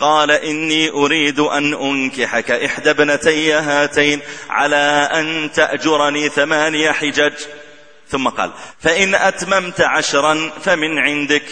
قال 0.00 0.30
إني 0.30 0.90
أريد 0.90 1.40
أن 1.40 1.74
أنكحك 1.74 2.50
إحدى 2.50 2.90
ابنتي 2.90 3.52
هاتين 3.52 4.20
على 4.50 5.08
أن 5.12 5.50
تأجرني 5.54 6.28
ثمانية 6.28 6.92
حجج. 6.92 7.32
ثم 8.08 8.28
قال 8.28 8.50
فإن 8.80 9.14
أتممت 9.14 9.80
عشرا 9.80 10.50
فمن 10.64 10.98
عندك 10.98 11.44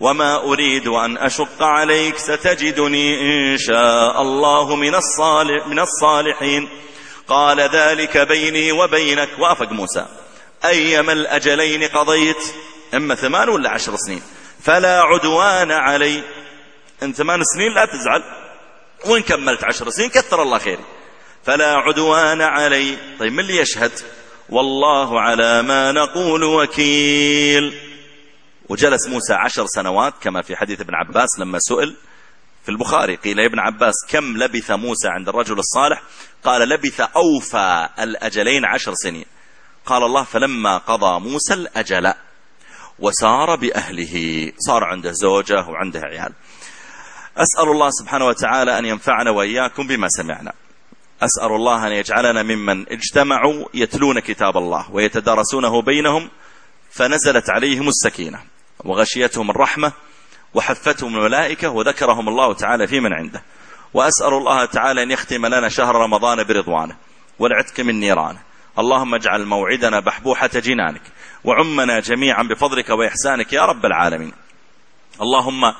وما 0.00 0.36
أريد 0.36 0.88
أن 0.88 1.18
أشق 1.18 1.62
عليك 1.62 2.18
ستجدني 2.18 3.20
إن 3.20 3.58
شاء 3.58 4.22
الله 4.22 4.76
من, 4.76 4.94
الصالح 4.94 5.66
من 5.66 5.78
الصالحين. 5.78 6.68
قال 7.28 7.60
ذلك 7.60 8.18
بيني 8.18 8.72
وبينك. 8.72 9.28
وأفق 9.38 9.72
موسى 9.72 10.06
أيما 10.64 11.12
الأجلين 11.12 11.84
قضيت 11.84 12.54
إما 12.94 13.14
ثمان 13.14 13.48
ولا 13.48 13.70
عشر 13.70 13.96
سنين. 13.96 14.22
فلا 14.62 15.02
عدوان 15.02 15.70
علي. 15.70 16.22
إن 17.02 17.12
ثمان 17.12 17.40
سنين 17.44 17.74
لا 17.74 17.84
تزعل. 17.84 18.22
وإن 19.06 19.22
كملت 19.22 19.64
عشر 19.64 19.90
سنين 19.90 20.10
كثر 20.10 20.42
الله 20.42 20.58
خيري 20.58 20.84
فلا 21.44 21.74
عدوان 21.76 22.40
علي. 22.40 22.96
طيب 23.18 23.32
من 23.32 23.40
اللي 23.40 23.56
يشهد؟ 23.56 23.92
والله 24.48 25.20
على 25.20 25.62
ما 25.62 25.92
نقول 25.92 26.44
وكيل. 26.44 27.80
وجلس 28.68 29.08
موسى 29.08 29.34
عشر 29.34 29.66
سنوات 29.66 30.14
كما 30.22 30.42
في 30.42 30.56
حديث 30.56 30.80
ابن 30.80 30.94
عباس 30.94 31.28
لما 31.38 31.58
سئل 31.58 31.96
في 32.64 32.68
البخاري. 32.68 33.16
قيل 33.16 33.38
يا 33.38 33.46
ابن 33.46 33.58
عباس 33.58 33.94
كم 34.08 34.36
لبث 34.36 34.70
موسى 34.70 35.08
عند 35.08 35.28
الرجل 35.28 35.58
الصالح؟ 35.58 36.02
قال 36.44 36.68
لبث 36.68 37.00
أوفى 37.00 37.88
الأجلين 38.00 38.64
عشر 38.64 38.94
سنين. 38.94 39.26
قال 39.86 40.02
الله 40.02 40.24
فلما 40.24 40.78
قضى 40.78 41.20
موسى 41.20 41.54
الأجل 41.54 42.12
وسار 42.98 43.56
بأهله. 43.56 44.46
صار 44.58 44.84
عنده 44.84 45.12
زوجة 45.12 45.68
وعنده 45.68 46.00
عيال. 46.00 46.32
أسأل 47.40 47.68
الله 47.68 47.90
سبحانه 47.90 48.26
وتعالى 48.26 48.78
أن 48.78 48.84
ينفعنا 48.84 49.30
وإياكم 49.30 49.86
بما 49.86 50.08
سمعنا. 50.08 50.52
أسأل 51.22 51.52
الله 51.52 51.86
أن 51.86 51.92
يجعلنا 51.92 52.42
ممن 52.42 52.92
اجتمعوا 52.92 53.64
يتلون 53.74 54.20
كتاب 54.20 54.56
الله 54.56 54.90
ويتدارسونه 54.92 55.82
بينهم 55.82 56.30
فنزلت 56.90 57.50
عليهم 57.50 57.88
السكينة 57.88 58.40
وغشيتهم 58.84 59.50
الرحمة 59.50 59.92
وحفتهم 60.54 61.16
الملائكة 61.16 61.70
وذكرهم 61.70 62.28
الله 62.28 62.54
تعالى 62.54 62.86
في 62.86 63.00
من 63.00 63.12
عنده. 63.12 63.42
وأسأل 63.94 64.34
الله 64.34 64.64
تعالى 64.64 65.02
أن 65.02 65.10
يختم 65.10 65.46
لنا 65.46 65.68
شهر 65.68 65.94
رمضان 65.94 66.44
برضوانه 66.44 66.96
والعتق 67.38 67.80
من 67.80 68.00
نيرانه. 68.00 68.38
اللهم 68.78 69.14
اجعل 69.14 69.46
موعدنا 69.46 70.00
بحبوحة 70.00 70.50
جنانك 70.54 71.02
وعمنا 71.44 72.00
جميعا 72.00 72.42
بفضلك 72.42 72.90
وإحسانك 72.90 73.52
يا 73.52 73.64
رب 73.64 73.86
العالمين. 73.86 74.32
اللهم 75.22 75.74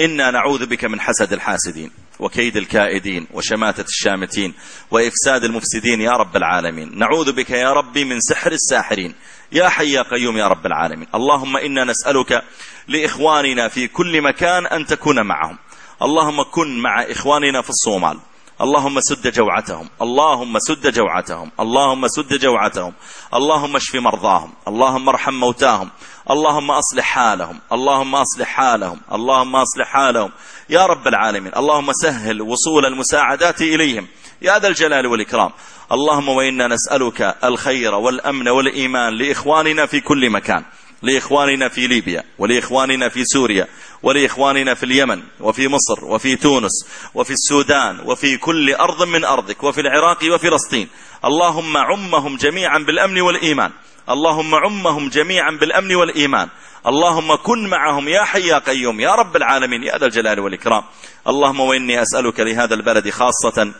إنا 0.00 0.30
نعوذ 0.30 0.66
بك 0.66 0.84
من 0.84 1.00
حسد 1.00 1.32
الحاسدين 1.32 1.90
وكيد 2.18 2.56
الكائدين 2.56 3.26
وشماتة 3.32 3.84
الشامتين 3.84 4.54
وإفساد 4.90 5.44
المفسدين 5.44 6.00
يا 6.00 6.10
رب 6.10 6.36
العالمين. 6.36 6.98
نعوذ 6.98 7.32
بك 7.32 7.50
يا 7.50 7.72
ربي 7.72 8.04
من 8.04 8.20
سحر 8.20 8.52
الساحرين. 8.52 9.14
يا 9.52 9.68
حي 9.68 9.92
يا 9.92 10.02
قيوم 10.02 10.36
يا 10.36 10.48
رب 10.48 10.66
العالمين. 10.66 11.06
اللهم 11.14 11.56
إنا 11.56 11.84
نسألك 11.84 12.42
لإخواننا 12.88 13.68
في 13.68 13.88
كل 13.88 14.22
مكان 14.22 14.66
أن 14.66 14.86
تكون 14.86 15.26
معهم. 15.26 15.58
اللهم 16.02 16.42
كن 16.42 16.78
مع 16.78 17.02
إخواننا 17.02 17.62
في 17.62 17.70
الصومال. 17.70 18.18
اللهم 18.60 19.00
سد 19.00 19.32
جوعتهم. 19.32 19.88
اللهم 20.02 20.58
سد 20.58 20.92
جوعتهم. 20.92 21.50
اللهم 21.60 22.08
سد 22.08 22.38
جوعتهم. 22.38 22.92
اللهم 23.34 23.76
اشف 23.76 23.96
مرضاهم. 23.96 24.52
اللهم 24.68 25.08
ارحم 25.08 25.34
موتاهم. 25.34 25.90
اللهم 26.30 26.70
أصلح 26.70 27.04
حالهم. 27.04 27.60
اللهم 27.72 28.14
أصلح 28.14 28.48
حالهم. 28.48 29.00
اللهم 29.12 29.56
أصلح 29.56 29.86
حالهم. 29.86 30.30
يا 30.70 30.86
رب 30.86 31.08
العالمين. 31.08 31.52
اللهم 31.56 31.92
سهل 31.92 32.42
وصول 32.42 32.86
المساعدات 32.86 33.60
إليهم. 33.60 34.06
يا 34.42 34.58
ذا 34.58 34.68
الجلال 34.68 35.06
والإكرام. 35.06 35.50
اللهم 35.92 36.28
وإنا 36.28 36.66
نسألك 36.66 37.36
الخير 37.44 37.94
والأمن 37.94 38.48
والإيمان 38.48 39.12
لإخواننا 39.12 39.86
في 39.86 40.00
كل 40.00 40.30
مكان. 40.30 40.64
لإخواننا 41.02 41.68
في 41.68 41.86
ليبيا. 41.86 42.24
ولإخواننا 42.38 43.08
في 43.08 43.24
سوريا. 43.24 43.66
ولإخواننا 44.06 44.74
في 44.74 44.82
اليمن 44.82 45.22
وفي 45.40 45.68
مصر 45.68 46.04
وفي 46.04 46.36
تونس 46.36 46.86
وفي 47.14 47.32
السودان 47.32 48.00
وفي 48.04 48.36
كل 48.36 48.74
أرض 48.74 49.02
من 49.02 49.24
أرضك 49.24 49.62
وفي 49.62 49.80
العراق 49.80 50.18
وفلسطين 50.34 50.88
اللهم 51.24 51.76
عمهم 51.76 52.36
جميعا 52.36 52.78
بالأمن 52.78 53.20
والإيمان. 53.20 53.70
اللهم 54.10 54.54
عمهم 54.54 55.08
جميعا 55.08 55.50
بالأمن 55.50 55.94
والإيمان. 55.94 56.48
اللهم 56.86 57.34
كن 57.34 57.68
معهم 57.68 58.08
يا 58.08 58.22
حي 58.22 58.46
يا 58.46 58.58
قيوم 58.58 59.00
يا 59.00 59.14
رب 59.14 59.36
العالمين 59.36 59.82
يا 59.82 59.98
ذا 59.98 60.06
الجلال 60.06 60.40
والإكرام. 60.40 60.82
اللهم 61.28 61.60
وإني 61.60 62.02
أسألك 62.02 62.40
لهذا 62.40 62.74
البلد 62.74 63.10
خاصة 63.10 63.72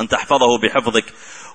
أن 0.00 0.08
تحفظه 0.08 0.58
بحفظك 0.62 1.04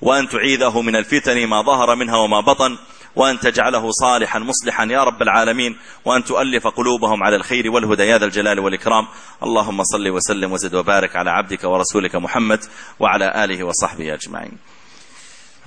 وأن 0.01 0.29
تعيذه 0.29 0.81
من 0.81 0.95
الفتن 0.95 1.47
ما 1.47 1.61
ظهر 1.61 1.95
منها 1.95 2.17
وما 2.17 2.39
بطن. 2.39 2.77
وأن 3.15 3.39
تجعله 3.39 3.91
صالحا 3.91 4.39
مصلحا 4.39 4.85
يا 4.85 5.03
رب 5.03 5.21
العالمين 5.21 5.77
وأن 6.05 6.23
تؤلف 6.23 6.67
قلوبهم 6.67 7.23
على 7.23 7.35
الخير 7.35 7.71
والهدى. 7.71 8.03
يا 8.03 8.17
ذا 8.17 8.25
الجلال 8.25 8.59
والإكرام. 8.59 9.07
اللهم 9.43 9.83
صل 9.83 10.09
وسلم 10.09 10.51
وزد 10.51 10.75
وبارك 10.75 11.15
على 11.15 11.29
عبدك 11.29 11.63
ورسولك 11.63 12.15
محمد 12.15 12.59
وعلى 12.99 13.43
آله 13.43 13.63
وصحبه 13.63 14.13
أجمعين. 14.13 14.57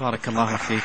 بارك 0.00 0.28
الله 0.28 0.56
فيك. 0.56 0.84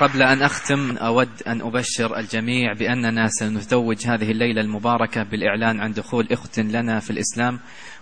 قبل 0.00 0.22
أن 0.22 0.42
أختم 0.42 0.96
أود 0.96 1.42
أن 1.46 1.60
أبشر 1.60 2.18
الجميع 2.18 2.72
بأننا 2.72 3.28
سنتوج 3.28 4.06
هذه 4.06 4.30
الليلة 4.30 4.60
المباركة 4.60 5.22
بالإعلان 5.22 5.80
عن 5.80 5.92
دخول 5.92 6.28
أخت 6.32 6.58
لنا 6.58 7.00
في 7.00 7.10
الإسلام. 7.10 7.60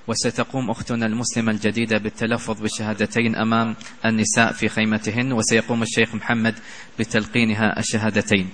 وستقوم 0.08 0.70
أختنا 0.70 1.06
المسلمة 1.06 1.52
الجديدة 1.52 1.98
بالتلفظ 1.98 2.60
بالشهادتين 2.60 3.36
أمام 3.36 3.76
النساء 4.04 4.52
في 4.52 4.68
خيمتهن 4.68 5.32
وسيقوم 5.32 5.82
الشيخ 5.82 6.14
محمد 6.14 6.54
بتلقينها 6.98 7.78
الشهادتين. 7.78 8.48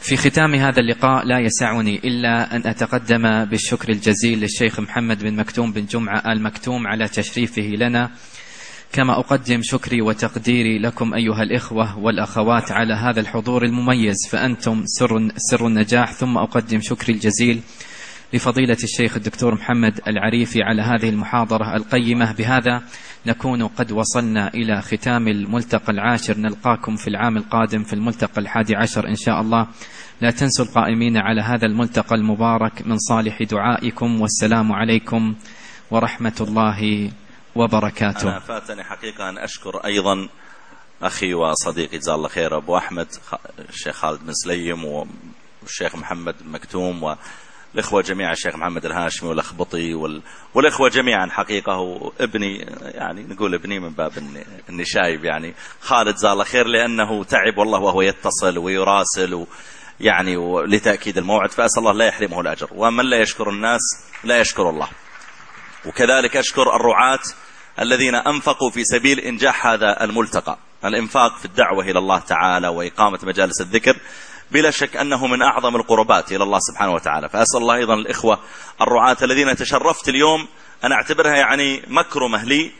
في 0.00 0.16
ختام 0.16 0.54
هذا 0.54 0.80
اللقاء 0.80 1.24
لا 1.24 1.38
يسعني 1.38 1.96
إلا 2.04 2.56
أن 2.56 2.66
أتقدم 2.66 3.44
بالشكر 3.44 3.88
الجزيل 3.88 4.40
للشيخ 4.40 4.80
محمد 4.80 5.24
بن 5.24 5.36
مكتوم 5.36 5.72
بن 5.72 5.86
جمعة 5.86 6.32
آل 6.32 6.42
مكتوم 6.42 6.86
على 6.86 7.08
تشريفه 7.08 7.62
لنا. 7.62 8.10
كما 8.92 9.18
أقدم 9.18 9.60
شكري 9.62 10.02
وتقديري 10.02 10.78
لكم 10.78 11.14
أيها 11.14 11.42
الإخوة 11.42 11.98
والأخوات 11.98 12.72
على 12.72 12.94
هذا 12.94 13.20
الحضور 13.20 13.64
المميز 13.64 14.16
فأنتم 14.30 14.82
سر, 14.86 15.28
سر 15.36 15.66
النجاح. 15.66 16.12
ثم 16.12 16.38
أقدم 16.38 16.80
شكري 16.80 17.12
الجزيل 17.12 17.60
لفضيلة 18.34 18.76
الشيخ 18.84 19.16
الدكتور 19.16 19.54
محمد 19.54 20.00
العريفي 20.08 20.62
على 20.62 20.82
هذه 20.82 21.08
المحاضرة 21.08 21.76
القيمة. 21.76 22.32
بهذا 22.32 22.82
نكون 23.26 23.66
قد 23.66 23.92
وصلنا 23.92 24.48
إلى 24.48 24.82
ختام 24.82 25.28
الملتقى 25.28 25.92
العاشر. 25.92 26.38
نلقاكم 26.38 26.96
في 26.96 27.08
العام 27.08 27.36
القادم 27.36 27.82
في 27.82 27.92
الملتقى 27.92 28.40
الحادي 28.40 28.76
عشر 28.76 29.08
إن 29.08 29.14
شاء 29.14 29.40
الله. 29.40 29.66
لا 30.20 30.30
تنسوا 30.30 30.64
القائمين 30.64 31.16
على 31.16 31.42
هذا 31.42 31.66
الملتقى 31.66 32.14
المبارك 32.14 32.86
من 32.86 32.98
صالح 32.98 33.42
دعائكم. 33.42 34.20
والسلام 34.20 34.72
عليكم 34.72 35.34
ورحمة 35.90 36.36
الله 36.40 37.10
وبركاته. 37.54 38.28
أنا 38.28 38.38
فاتني 38.38 38.84
حقيقة 38.84 39.28
أن 39.28 39.38
أشكر 39.38 39.76
أيضا 39.84 40.28
أخي 41.02 41.34
وصديقي 41.34 41.98
جزاه 41.98 42.14
الله 42.14 42.28
خير 42.28 42.56
أبو 42.56 42.76
أحمد 42.76 43.06
الشيخ 43.68 43.96
خالد 43.96 44.20
بن 44.20 44.32
سليم 44.32 44.84
والشيخ 45.62 45.96
محمد 45.96 46.34
مكتوم 46.44 47.02
والإخوة 47.74 48.02
جميعا 48.02 48.32
الشيخ 48.32 48.56
محمد 48.56 48.84
الهاشمي 48.86 49.28
والأخبطي 49.28 49.94
وال... 49.94 50.22
والإخوة 50.54 50.88
جميعا 50.88 51.26
حقيقة 51.26 51.78
وابني 51.78 52.58
يعني 52.82 53.22
نقول 53.22 53.54
ابني 53.54 53.80
من 53.80 53.90
باب 53.90 54.12
إني 54.70 54.84
شايب 54.84 55.24
يعني. 55.24 55.54
خالد 55.80 56.14
جزاه 56.14 56.32
الله 56.32 56.44
خير 56.44 56.66
لأنه 56.66 57.24
تعب 57.24 57.58
والله 57.58 57.78
وهو 57.78 58.02
يتصل 58.02 58.58
ويراسل 58.58 59.34
و... 59.34 59.46
يعني 60.00 60.36
لتأكيد 60.66 61.18
الموعد 61.18 61.50
فأسأل 61.50 61.78
الله 61.78 61.92
لا 61.92 62.06
يحرمه 62.06 62.40
الأجر. 62.40 62.68
ومن 62.72 63.04
لا 63.04 63.20
يشكر 63.20 63.50
الناس 63.50 63.80
لا 64.24 64.40
يشكر 64.40 64.70
الله. 64.70 64.88
وكذلك 65.86 66.36
أشكر 66.36 66.76
الرعاة 66.76 67.20
الذين 67.80 68.14
أنفقوا 68.14 68.70
في 68.70 68.84
سبيل 68.84 69.20
إنجاح 69.20 69.66
هذا 69.66 70.04
الملتقى. 70.04 70.58
الإنفاق 70.84 71.38
في 71.38 71.44
الدعوة 71.44 71.84
إلى 71.84 71.98
الله 71.98 72.18
تعالى 72.18 72.68
وإقامة 72.68 73.18
مجالس 73.22 73.60
الذكر. 73.60 73.96
بلا 74.52 74.70
شك 74.70 74.96
أنه 74.96 75.26
من 75.26 75.42
أعظم 75.42 75.76
القربات 75.76 76.32
إلى 76.32 76.44
الله 76.44 76.58
سبحانه 76.58 76.92
وتعالى. 76.92 77.28
فأسأل 77.28 77.60
الله 77.60 77.74
أيضا 77.74 77.94
الإخوة 77.94 78.38
الرعاة 78.80 79.16
الذين 79.22 79.56
تشرفت 79.56 80.08
اليوم 80.08 80.48
أنا 80.84 80.94
أعتبرها 80.94 81.36
يعني 81.36 81.82
مكرمة 81.86 82.44
لي 82.44 82.72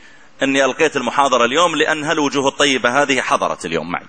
أني 0.42 0.64
ألقيت 0.64 0.96
المحاضرة 0.96 1.44
اليوم 1.44 1.76
لأن 1.76 2.04
هالوجوه 2.04 2.48
الطيبة 2.48 3.02
هذه 3.02 3.20
حضرت 3.20 3.66
اليوم 3.66 3.90
معي. 3.90 4.06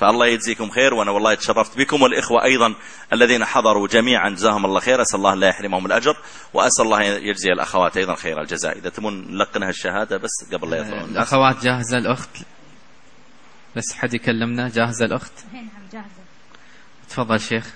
فالله 0.00 0.26
يجزيكم 0.26 0.70
خير 0.70 0.94
وأنا 0.94 1.10
والله 1.10 1.34
تشرفت 1.34 1.78
بكم 1.78 2.02
والإخوة 2.02 2.44
أيضا 2.44 2.74
الذين 3.12 3.44
حضروا 3.44 3.88
جميعا 3.88 4.30
جزاهم 4.30 4.64
الله 4.64 4.80
خير. 4.80 5.02
أسأل 5.02 5.18
الله 5.18 5.34
لا 5.34 5.48
يحرمهم 5.48 5.86
الأجر 5.86 6.16
وأسأل 6.54 6.84
الله 6.84 7.02
يجزي 7.02 7.52
الأخوات 7.52 7.96
أيضا 7.96 8.14
خير 8.14 8.40
الجزاء. 8.40 8.78
إذا 8.78 8.88
تمون 8.88 9.34
نلقنها 9.34 9.68
الشهادة 9.68 10.16
بس 10.16 10.30
قبل 10.52 10.70
لا 10.70 10.76
يطلعون. 10.76 11.10
الأخوات 11.10 11.64
جاهزة 11.64 11.98
الأخت؟ 11.98 12.30
بس 13.76 13.92
حد 13.92 14.14
يكلمنا؟ 14.14 14.68
جاهزة 14.68 15.04
الأخت؟ 15.04 15.32
نعم 15.52 15.68
جاهزة. 15.92 16.23
تفضل 17.08 17.40
شيخ. 17.40 17.74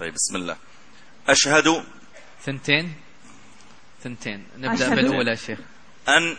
طيب 0.00 0.14
بسم 0.14 0.36
الله. 0.36 0.56
أشهد 1.28 1.84
ثنتين. 2.44 2.94
ثنتين. 4.02 4.46
نبدأ 4.56 4.74
أشهد. 4.74 4.94
بالأولى 4.94 5.36
شيخ. 5.36 5.58
أن 6.08 6.36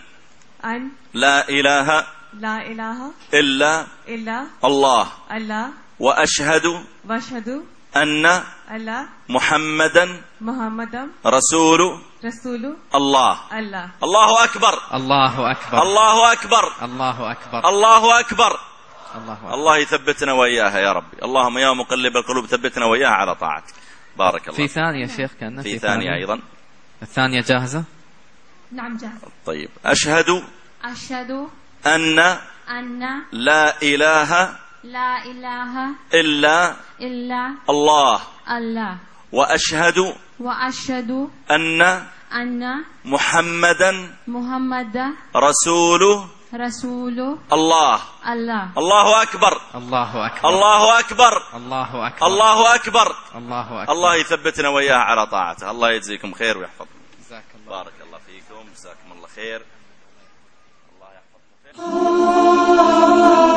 أن 0.66 0.90
لا 1.14 1.50
إله 1.50 2.08
لا 2.34 2.62
إله 2.62 3.12
إلا 3.34 3.88
إلا 4.08 4.48
الله. 4.64 5.08
الله. 5.32 5.66
وأشهد 6.00 6.86
وأشهد 7.06 7.64
أن 7.96 8.26
أن 8.70 9.08
محمدا 9.30 10.22
محمد 10.42 10.96
رسول 11.26 11.80
رسول 12.26 12.78
الله. 12.96 13.34
الله. 13.60 13.92
الله 14.04 14.44
أكبر. 14.44 14.74
الله 14.94 15.52
أكبر. 15.52 15.82
الله 15.84 16.32
أكبر. 16.32 16.64
الله 16.86 17.32
أكبر. 17.32 17.70
الله 17.70 18.20
أكبر. 18.20 18.75
الله 19.18 19.54
الله 19.54 19.78
يثبتنا 19.78 20.34
وإياها 20.34 20.80
يا 20.80 20.92
ربي. 20.92 21.18
اللهم 21.24 21.58
يا 21.58 21.74
مقلب 21.74 22.18
القلوب 22.18 22.46
ثبتنا 22.46 22.86
وإياها 22.86 23.10
على 23.10 23.36
طاعتك. 23.36 23.74
بارك 24.18 24.48
الله 24.48 24.58
في 24.58 24.68
ثانية 24.68 25.08
شيخ 25.08 25.32
كان 25.40 25.62
في 25.62 25.80
ثانية 25.80 26.16
أيضا. 26.16 26.40
الثانية 27.02 27.42
جاهزة؟ 27.42 27.84
نعم 28.72 28.98
جاهزة. 28.98 29.28
طيب. 29.46 29.70
أشهد 29.86 30.44
أشهد 30.84 31.32
أن 31.86 32.20
أن 32.70 33.00
لا 33.32 33.82
إله 33.82 34.56
لا 34.84 35.26
إله 35.26 35.90
إلا 36.14 36.76
إلا 37.02 37.56
الله. 37.70 38.22
الله. 38.52 38.98
وأشهد 39.32 40.16
وأشهد 40.40 41.30
أن 41.52 41.82
أن 42.34 42.84
محمدا 43.06 44.16
محمد 44.28 44.98
رسول 45.36 46.28
رسوله 46.54 47.38
الله. 47.54 48.00
الله. 48.28 48.70
الله 48.78 49.22
أكبر. 49.22 49.62
الله 49.76 50.26
أكبر. 50.26 50.50
الله 50.50 51.00
أكبر. 51.00 51.44
الله 51.56 52.08
أكبر. 52.08 52.28
الله 52.28 52.76
أكبر. 52.76 53.16
الله 53.36 53.84
أكبر. 53.84 53.94
الله 53.94 54.16
يثبتنا 54.16 54.70
وياه 54.70 54.98
على 54.98 55.26
طاعته. 55.26 55.72
الله 55.72 55.92
يجزيكم 55.92 56.34
خير 56.34 56.58
ويحفظكم. 56.58 57.00
جزاك 57.26 57.44
الله. 57.56 57.78
بارك 57.78 57.94
الله 58.08 58.20
فيكم. 58.26 58.64
جزاكم 58.76 59.12
الله 59.12 59.28
خير. 59.36 59.62
الله 60.96 61.10
يحفظكم. 61.18 61.86
خير 63.46 63.56